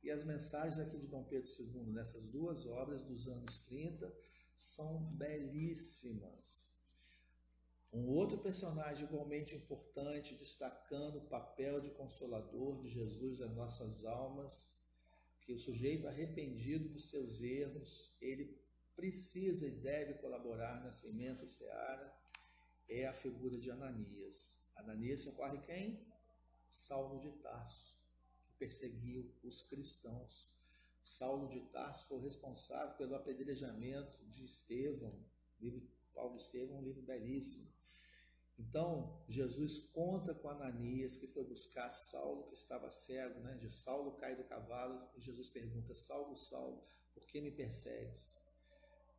E 0.03 0.11
as 0.11 0.25
mensagens 0.25 0.77
aqui 0.77 0.99
de 0.99 1.07
Dom 1.07 1.23
Pedro 1.23 1.49
II, 1.49 1.93
nessas 1.93 2.27
duas 2.27 2.65
obras 2.65 3.01
dos 3.01 3.29
anos 3.29 3.59
30, 3.59 4.13
são 4.53 5.05
belíssimas. 5.13 6.80
Um 7.93 8.07
outro 8.07 8.37
personagem 8.37 9.05
igualmente 9.05 9.53
importante, 9.53 10.35
destacando 10.35 11.17
o 11.17 11.27
papel 11.27 11.81
de 11.81 11.91
consolador 11.91 12.79
de 12.79 12.89
Jesus 12.89 13.39
nas 13.39 13.53
nossas 13.53 14.05
almas, 14.05 14.79
que 15.41 15.51
o 15.51 15.59
sujeito 15.59 16.07
arrependido 16.07 16.87
dos 16.87 17.09
seus 17.09 17.41
erros, 17.41 18.15
ele 18.21 18.57
precisa 18.95 19.67
e 19.67 19.71
deve 19.71 20.13
colaborar 20.15 20.81
nessa 20.81 21.07
imensa 21.07 21.45
seara, 21.45 22.15
é 22.87 23.07
a 23.07 23.13
figura 23.13 23.57
de 23.57 23.69
Ananias. 23.69 24.61
Ananias 24.75 25.21
socorre 25.21 25.59
quem? 25.59 26.07
Saulo 26.69 27.19
de 27.19 27.31
Tarso, 27.39 27.97
que 28.45 28.53
perseguiu 28.53 29.29
os 29.43 29.61
cristãos. 29.63 30.55
Saulo 31.01 31.49
de 31.49 31.59
Tarso 31.71 32.07
foi 32.07 32.21
responsável 32.21 32.95
pelo 32.95 33.15
apedrejamento 33.15 34.23
de 34.27 34.45
Estevão, 34.45 35.25
livro 35.59 35.81
Paulo 36.13 36.37
Estevão, 36.37 36.77
um 36.77 36.83
livro 36.83 37.01
belíssimo. 37.01 37.69
Então, 38.61 39.19
Jesus 39.27 39.79
conta 39.91 40.35
com 40.35 40.47
Ananias, 40.47 41.17
que 41.17 41.25
foi 41.27 41.43
buscar 41.43 41.89
Saulo, 41.89 42.47
que 42.47 42.53
estava 42.53 42.91
cego, 42.91 43.39
né? 43.39 43.55
De 43.55 43.69
Saulo 43.69 44.11
cai 44.17 44.35
do 44.35 44.43
cavalo, 44.43 45.09
e 45.17 45.21
Jesus 45.21 45.49
pergunta: 45.49 45.95
Saulo, 45.95 46.37
Saulo, 46.37 46.83
por 47.13 47.25
que 47.25 47.41
me 47.41 47.51
persegues? 47.51 48.37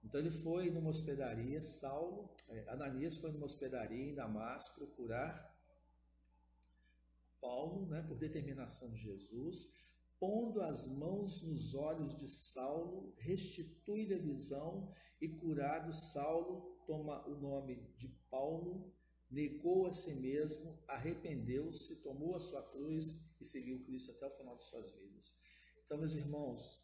Então, 0.05 0.21
ele 0.21 0.31
foi 0.31 0.71
numa 0.71 0.91
hospedaria, 0.91 1.61
Saulo, 1.61 2.31
é, 2.49 2.69
Ananias 2.69 3.17
foi 3.17 3.33
numa 3.33 3.47
hospedaria 3.47 4.11
em 4.11 4.15
Damasco 4.15 4.77
procurar 4.77 5.53
Paulo, 7.41 7.87
né, 7.87 8.03
por 8.03 8.17
determinação 8.17 8.91
de 8.93 9.01
Jesus, 9.01 9.75
pondo 10.21 10.61
as 10.63 10.89
mãos 10.89 11.43
nos 11.43 11.75
olhos 11.75 12.17
de 12.17 12.29
Saulo, 12.29 13.13
restitui-lhe 13.19 14.15
a 14.15 14.19
visão 14.19 14.93
e 15.21 15.29
curado 15.29 15.93
Saulo 15.93 16.79
toma 16.87 17.27
o 17.29 17.35
nome 17.35 17.77
de 17.97 18.09
Paulo 18.31 18.93
negou 19.33 19.87
a 19.87 19.92
si 19.92 20.14
mesmo, 20.14 20.79
arrependeu-se, 20.87 22.03
tomou 22.03 22.37
a 22.37 22.40
sua 22.40 22.62
cruz 22.71 23.21
e 23.40 23.47
seguiu 23.47 23.83
Cristo 23.83 24.12
até 24.12 24.27
o 24.27 24.37
final 24.37 24.57
de 24.57 24.64
suas 24.64 24.92
vidas. 24.92 25.35
Então, 25.85 25.97
meus 25.99 26.14
irmãos, 26.14 26.83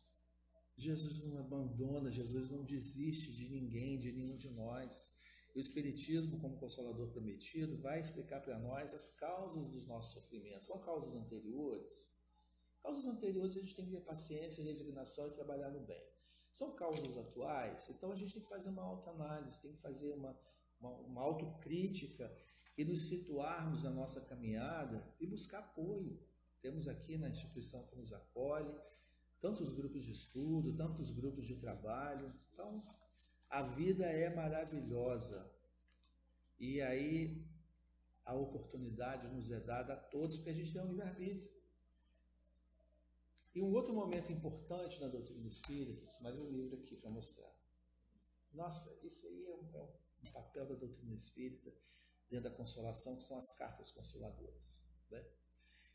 Jesus 0.76 1.22
não 1.24 1.38
abandona, 1.38 2.10
Jesus 2.10 2.50
não 2.50 2.64
desiste 2.64 3.32
de 3.32 3.50
ninguém, 3.50 3.98
de 3.98 4.12
nenhum 4.12 4.36
de 4.36 4.48
nós. 4.48 5.14
E 5.54 5.58
o 5.58 5.60
Espiritismo, 5.60 6.40
como 6.40 6.58
Consolador 6.58 7.10
prometido, 7.10 7.76
vai 7.78 8.00
explicar 8.00 8.40
para 8.40 8.58
nós 8.58 8.94
as 8.94 9.10
causas 9.10 9.68
dos 9.68 9.86
nossos 9.86 10.14
sofrimentos. 10.14 10.66
São 10.66 10.80
causas 10.80 11.14
anteriores? 11.14 12.14
Causas 12.82 13.06
anteriores 13.06 13.56
a 13.56 13.60
gente 13.60 13.74
tem 13.74 13.84
que 13.84 13.90
ter 13.90 14.00
paciência, 14.00 14.64
resignação 14.64 15.28
e 15.28 15.32
trabalhar 15.32 15.70
no 15.70 15.80
bem. 15.80 16.02
São 16.52 16.74
causas 16.74 17.18
atuais? 17.18 17.90
Então 17.90 18.10
a 18.10 18.16
gente 18.16 18.32
tem 18.32 18.42
que 18.42 18.48
fazer 18.48 18.70
uma 18.70 18.82
autoanálise, 18.82 19.60
tem 19.60 19.72
que 19.72 19.80
fazer 19.80 20.12
uma, 20.12 20.38
uma, 20.80 20.90
uma 20.90 21.22
autocrítica 21.22 22.32
e 22.76 22.84
nos 22.84 23.08
situarmos 23.08 23.82
na 23.82 23.90
nossa 23.90 24.20
caminhada 24.22 25.04
e 25.20 25.26
buscar 25.26 25.58
apoio. 25.58 26.18
Temos 26.60 26.86
aqui 26.86 27.16
na 27.16 27.28
instituição 27.28 27.86
que 27.86 27.96
nos 27.96 28.12
acolhe, 28.12 28.72
tantos 29.40 29.72
grupos 29.72 30.04
de 30.04 30.12
estudo, 30.12 30.76
tantos 30.76 31.10
grupos 31.10 31.46
de 31.46 31.56
trabalho. 31.56 32.32
Então, 32.52 32.84
a 33.48 33.62
vida 33.62 34.06
é 34.06 34.34
maravilhosa. 34.34 35.50
E 36.58 36.80
aí 36.80 37.44
a 38.24 38.34
oportunidade 38.34 39.26
nos 39.28 39.50
é 39.50 39.60
dada 39.60 39.94
a 39.94 39.96
todos 39.96 40.36
porque 40.36 40.50
a 40.50 40.54
gente 40.54 40.72
tem 40.72 40.82
um 40.82 40.88
livre-arbítrio. 40.88 41.50
E 43.54 43.62
um 43.62 43.72
outro 43.72 43.92
momento 43.94 44.30
importante 44.30 45.00
na 45.00 45.08
doutrina 45.08 45.48
espírita, 45.48 46.06
mais 46.20 46.38
um 46.38 46.48
livro 46.50 46.76
aqui 46.78 46.94
para 46.96 47.10
mostrar. 47.10 47.50
Nossa, 48.52 49.04
isso 49.04 49.26
aí 49.26 49.46
é 49.46 49.50
um, 49.50 49.70
é 49.74 49.82
um 49.82 49.88
o 50.22 50.32
papel 50.32 50.66
da 50.66 50.74
doutrina 50.74 51.14
espírita 51.14 51.72
dentro 52.30 52.50
da 52.50 52.56
consolação, 52.56 53.16
que 53.16 53.24
são 53.24 53.38
as 53.38 53.56
cartas 53.56 53.90
consoladoras. 53.90 54.84
Né? 55.10 55.24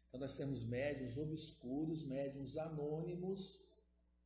Então, 0.07 0.19
nós 0.19 0.35
temos 0.35 0.63
médiums 0.63 1.17
obscuros, 1.17 2.03
médiums 2.03 2.57
anônimos, 2.57 3.63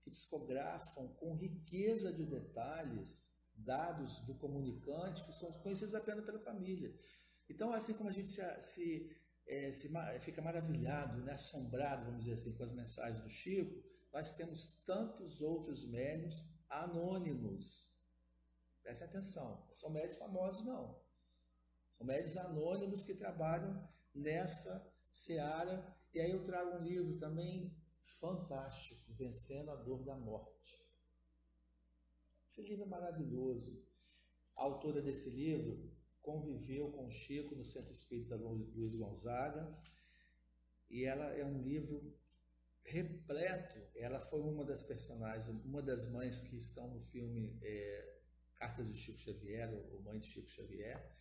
que 0.03 0.11
psicografam 0.11 1.07
com 1.15 1.35
riqueza 1.35 2.13
de 2.13 2.25
detalhes 2.25 3.35
dados 3.55 4.19
do 4.21 4.35
comunicante 4.35 5.23
que 5.25 5.33
são 5.33 5.51
conhecidos 5.61 5.95
apenas 5.95 6.23
pela 6.23 6.39
família. 6.39 6.93
Então, 7.49 7.71
assim 7.71 7.93
como 7.93 8.09
a 8.09 8.13
gente 8.13 8.29
se, 8.29 8.41
se, 8.63 9.17
é, 9.47 9.71
se 9.73 9.89
fica 10.21 10.41
maravilhado, 10.41 11.21
né, 11.23 11.33
assombrado, 11.33 12.05
vamos 12.05 12.23
dizer 12.23 12.33
assim, 12.33 12.55
com 12.55 12.63
as 12.63 12.71
mensagens 12.71 13.21
do 13.21 13.29
Chico, 13.29 13.83
nós 14.13 14.35
temos 14.35 14.67
tantos 14.85 15.41
outros 15.41 15.85
médiums 15.85 16.45
anônimos 16.69 17.86
Preste 18.87 19.03
atenção, 19.03 19.65
não 19.67 19.75
são 19.75 19.89
médios 19.89 20.15
famosos, 20.15 20.65
não. 20.65 20.97
São 21.89 22.07
médios 22.07 22.37
anônimos 22.37 23.03
que 23.03 23.15
trabalham 23.15 23.85
nessa 24.15 24.89
seara. 25.11 25.93
E 26.13 26.21
aí 26.21 26.31
eu 26.31 26.41
trago 26.45 26.77
um 26.77 26.83
livro 26.85 27.17
também 27.17 27.75
fantástico, 27.99 29.13
Vencendo 29.13 29.71
a 29.71 29.75
Dor 29.75 30.05
da 30.05 30.15
Morte. 30.15 30.87
Esse 32.47 32.61
livro 32.61 32.85
é 32.85 32.87
maravilhoso. 32.87 33.85
A 34.55 34.63
autora 34.63 35.01
desse 35.01 35.31
livro 35.31 35.93
conviveu 36.21 36.89
com 36.93 37.07
o 37.07 37.11
Chico 37.11 37.57
no 37.57 37.65
Centro 37.65 37.91
Espírita 37.91 38.37
Luiz 38.37 38.95
Gonzaga. 38.95 39.77
E 40.89 41.03
ela 41.03 41.25
é 41.35 41.43
um 41.43 41.61
livro 41.61 42.17
repleto. 42.83 43.85
Ela 43.97 44.21
foi 44.21 44.39
uma 44.39 44.63
das 44.63 44.83
personagens, 44.83 45.45
uma 45.65 45.81
das 45.81 46.09
mães 46.09 46.39
que 46.39 46.55
estão 46.55 46.87
no 46.87 47.01
filme 47.01 47.59
é, 47.61 48.16
Cartas 48.57 48.87
de 48.87 48.95
Chico 48.95 49.19
Xavier, 49.19 49.73
ou 49.91 50.01
Mãe 50.01 50.19
de 50.19 50.27
Chico 50.27 50.49
Xavier. 50.49 51.15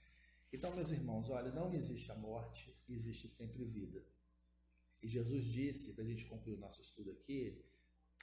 Então, 0.53 0.75
meus 0.75 0.91
irmãos, 0.91 1.29
olha, 1.29 1.53
não 1.53 1.75
existe 1.75 2.11
a 2.11 2.15
morte, 2.15 2.75
existe 2.89 3.29
sempre 3.29 3.65
vida. 3.65 4.05
E 5.03 5.09
Jesus 5.09 5.45
disse, 5.47 5.95
para 5.95 6.05
a 6.05 6.07
gente 6.07 6.25
concluir 6.27 6.55
o 6.55 6.59
nosso 6.59 6.81
estudo 6.81 7.11
aqui, 7.11 7.63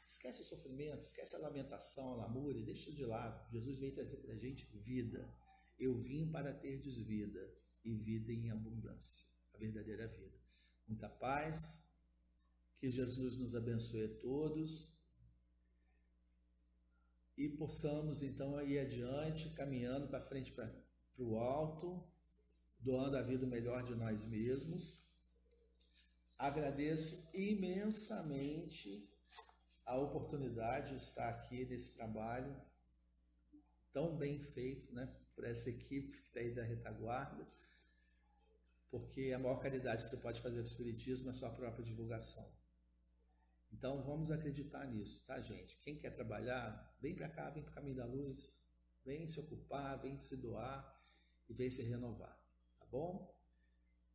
esquece 0.08 0.42
o 0.42 0.46
sofrimento, 0.46 1.04
esquece 1.04 1.36
a 1.36 1.40
lamentação, 1.40 2.14
a 2.14 2.16
lamúria, 2.16 2.62
deixa 2.64 2.92
de 2.92 3.06
lado. 3.06 3.52
Jesus 3.52 3.80
veio 3.80 3.94
trazer 3.94 4.18
para 4.18 4.34
a 4.34 4.38
gente 4.38 4.66
vida. 4.78 5.32
Eu 5.78 5.96
vim 5.96 6.32
para 6.32 6.54
terdes 6.54 6.98
vida 6.98 7.54
e 7.84 7.94
vida 7.94 8.32
em 8.32 8.50
abundância, 8.50 9.26
a 9.54 9.58
verdadeira 9.58 10.08
vida. 10.08 10.42
Muita 10.88 11.10
paz, 11.10 11.84
que 12.78 12.90
Jesus 12.90 13.38
nos 13.38 13.56
abençoe 13.56 14.06
a 14.06 14.20
todos 14.20 14.92
e 17.38 17.50
possamos 17.50 18.22
então 18.22 18.62
ir 18.62 18.80
adiante, 18.80 19.50
caminhando 19.52 20.08
para 20.08 20.20
frente, 20.20 20.52
para 20.52 20.72
o 21.18 21.38
alto, 21.38 22.04
doando 22.80 23.18
a 23.18 23.22
vida 23.22 23.46
melhor 23.46 23.84
de 23.84 23.96
nós 23.96 24.26
mesmos. 24.26 25.04
Agradeço 26.38 27.28
imensamente 27.34 29.10
a 29.86 29.98
oportunidade 29.98 30.92
de 30.98 31.04
estar 31.04 31.30
aqui 31.30 31.66
nesse 31.66 31.94
trabalho 31.94 32.56
tão 33.92 34.16
bem 34.18 34.40
feito, 34.40 34.94
né, 34.94 35.14
por 35.36 35.44
essa 35.44 35.70
equipe 35.70 36.18
que 36.18 36.28
está 36.28 36.40
aí 36.40 36.54
da 36.54 36.64
retaguarda, 36.64 37.48
porque 38.90 39.32
a 39.32 39.40
maior 39.40 39.60
caridade 39.60 40.04
que 40.04 40.10
você 40.10 40.18
pode 40.18 40.42
fazer 40.42 40.58
para 40.58 40.66
o 40.66 40.68
Espiritismo 40.68 41.28
é 41.28 41.32
a 41.32 41.34
sua 41.34 41.50
própria 41.50 41.84
divulgação. 41.84 42.48
Então 43.74 44.04
vamos 44.04 44.32
acreditar 44.32 44.86
nisso, 44.86 45.26
tá, 45.26 45.42
gente? 45.42 45.76
Quem 45.78 45.98
quer 45.98 46.12
trabalhar, 46.12 46.96
vem 47.02 47.16
para 47.16 47.28
cá, 47.28 47.50
vem 47.50 47.64
para 47.64 47.72
o 47.72 47.76
caminho 47.76 47.96
da 47.96 48.06
luz, 48.06 48.64
vem 49.04 49.28
se 49.28 49.40
ocupar, 49.40 50.00
vem 50.00 50.18
se 50.18 50.38
doar 50.38 51.02
e 51.50 51.54
vem 51.54 51.70
se 51.70 51.82
renovar, 51.82 52.40
tá 52.80 52.86
bom? 52.86 53.34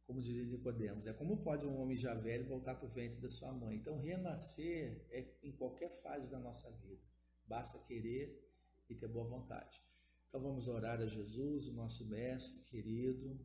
Como 0.07 0.23
dizia 0.23 0.45
Nicodemos, 0.45 1.07
é 1.07 1.13
como 1.13 1.43
pode 1.43 1.67
um 1.67 1.77
homem 1.79 1.97
já 1.97 2.15
velho 2.15 2.47
voltar 2.47 2.77
para 2.77 2.87
o 2.87 2.89
ventre 2.89 3.21
da 3.21 3.29
sua 3.29 3.53
mãe. 3.53 3.77
Então 3.77 3.99
renascer 3.99 5.05
é 5.11 5.37
em 5.43 5.53
qualquer 5.53 5.91
fase 6.03 6.31
da 6.31 6.39
nossa 6.39 6.71
vida. 6.79 7.03
Basta 7.47 7.79
querer 7.81 8.43
e 8.89 8.95
ter 8.95 9.09
boa 9.09 9.27
vontade. 9.27 9.83
Então 10.29 10.41
vamos 10.41 10.67
orar 10.69 11.01
a 11.01 11.07
Jesus, 11.07 11.67
o 11.67 11.73
nosso 11.75 12.07
mestre 12.07 12.63
querido, 12.71 13.39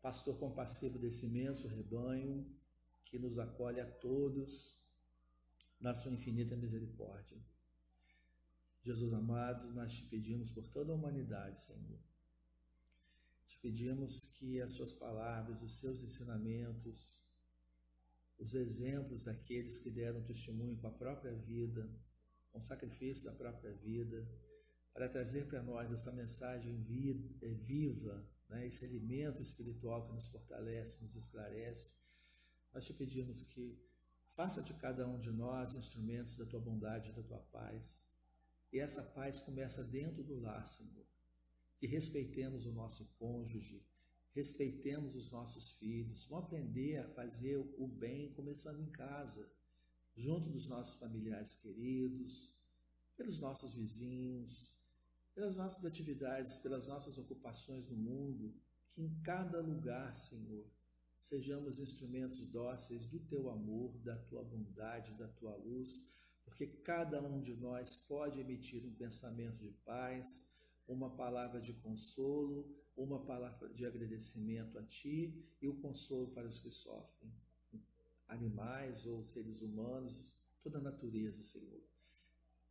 pastor 0.00 0.38
compassivo 0.38 0.98
desse 0.98 1.26
imenso 1.26 1.66
rebanho, 1.66 2.44
que 3.04 3.18
nos 3.18 3.38
acolhe 3.38 3.80
a 3.80 3.86
todos 3.86 4.76
na 5.80 5.94
sua 5.94 6.12
infinita 6.12 6.56
misericórdia. 6.56 7.38
Jesus 8.82 9.12
amado, 9.12 9.72
nós 9.72 9.94
te 9.94 10.04
pedimos 10.04 10.50
por 10.50 10.66
toda 10.66 10.92
a 10.92 10.94
humanidade, 10.94 11.58
Senhor. 11.60 11.98
Te 13.46 13.58
pedimos 13.58 14.24
que 14.24 14.60
as 14.60 14.72
suas 14.72 14.92
palavras, 14.92 15.62
os 15.62 15.78
seus 15.78 16.02
ensinamentos, 16.02 17.24
os 18.38 18.54
exemplos 18.54 19.24
daqueles 19.24 19.78
que 19.78 19.90
deram 19.90 20.22
testemunho 20.22 20.76
com 20.76 20.86
a 20.86 20.92
própria 20.92 21.34
vida, 21.34 21.88
com 22.52 22.58
o 22.58 22.62
sacrifício 22.62 23.24
da 23.24 23.32
própria 23.32 23.72
vida, 23.74 24.26
para 24.92 25.08
trazer 25.08 25.46
para 25.46 25.62
nós 25.62 25.92
essa 25.92 26.12
mensagem 26.12 26.82
viva, 26.82 28.26
né? 28.48 28.66
esse 28.66 28.84
alimento 28.84 29.40
espiritual 29.40 30.06
que 30.06 30.12
nos 30.12 30.28
fortalece, 30.28 31.00
nos 31.00 31.16
esclarece, 31.16 31.94
nós 32.74 32.84
te 32.84 32.92
pedimos 32.92 33.44
que 33.44 33.78
faça 34.28 34.60
de 34.60 34.74
cada 34.74 35.06
um 35.08 35.18
de 35.18 35.30
nós 35.30 35.74
instrumentos 35.74 36.36
da 36.36 36.44
tua 36.44 36.60
bondade 36.60 37.10
e 37.10 37.12
da 37.12 37.22
tua 37.22 37.38
paz. 37.38 38.08
E 38.72 38.80
essa 38.80 39.02
paz 39.02 39.38
começa 39.38 39.84
dentro 39.84 40.24
do 40.24 40.40
lar, 40.40 40.66
Senhor. 40.66 41.06
Que 41.78 41.86
respeitemos 41.86 42.66
o 42.66 42.72
nosso 42.72 43.06
cônjuge, 43.18 43.86
respeitemos 44.32 45.14
os 45.14 45.30
nossos 45.30 45.72
filhos, 45.72 46.24
vamos 46.24 46.46
aprender 46.46 46.96
a 46.96 47.08
fazer 47.10 47.56
o 47.56 47.86
bem 47.86 48.32
começando 48.32 48.80
em 48.80 48.90
casa, 48.90 49.48
junto 50.16 50.50
dos 50.50 50.66
nossos 50.66 50.98
familiares 50.98 51.54
queridos, 51.54 52.52
pelos 53.16 53.38
nossos 53.38 53.74
vizinhos, 53.74 54.72
pelas 55.34 55.54
nossas 55.54 55.84
atividades, 55.84 56.58
pelas 56.58 56.86
nossas 56.86 57.18
ocupações 57.18 57.86
no 57.86 57.96
mundo, 57.96 58.54
que 58.88 59.02
em 59.02 59.20
cada 59.22 59.60
lugar, 59.60 60.14
Senhor, 60.14 60.68
sejamos 61.18 61.78
instrumentos 61.78 62.46
dóceis 62.46 63.06
do 63.06 63.18
teu 63.20 63.48
amor, 63.50 63.96
da 63.98 64.16
tua 64.16 64.42
bondade, 64.42 65.14
da 65.14 65.28
tua 65.28 65.56
luz, 65.56 66.04
porque 66.44 66.66
cada 66.66 67.22
um 67.22 67.40
de 67.40 67.56
nós 67.56 67.96
pode 67.96 68.40
emitir 68.40 68.84
um 68.84 68.94
pensamento 68.94 69.58
de 69.58 69.70
paz, 69.84 70.50
uma 70.86 71.16
palavra 71.16 71.60
de 71.60 71.72
consolo, 71.72 72.68
uma 72.96 73.24
palavra 73.24 73.68
de 73.70 73.86
agradecimento 73.86 74.78
a 74.78 74.82
ti 74.84 75.34
e 75.60 75.68
o 75.68 75.80
consolo 75.80 76.28
para 76.32 76.46
os 76.46 76.60
que 76.60 76.70
sofrem, 76.70 77.32
animais 78.28 79.06
ou 79.06 79.24
seres 79.24 79.62
humanos, 79.62 80.36
toda 80.62 80.78
a 80.78 80.82
natureza, 80.82 81.42
Senhor. 81.42 81.82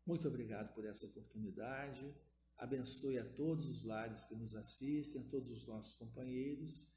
Muito 0.05 0.27
obrigado 0.27 0.73
por 0.73 0.85
essa 0.85 1.05
oportunidade. 1.05 2.13
Abençoe 2.57 3.17
a 3.17 3.25
todos 3.25 3.67
os 3.67 3.83
lares 3.83 4.25
que 4.25 4.35
nos 4.35 4.55
assistem, 4.55 5.21
a 5.21 5.25
todos 5.25 5.49
os 5.49 5.65
nossos 5.65 5.93
companheiros 5.93 6.92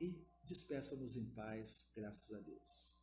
e 0.00 0.26
despeça-nos 0.44 1.16
em 1.16 1.26
paz, 1.26 1.86
graças 1.94 2.32
a 2.32 2.40
Deus. 2.40 2.96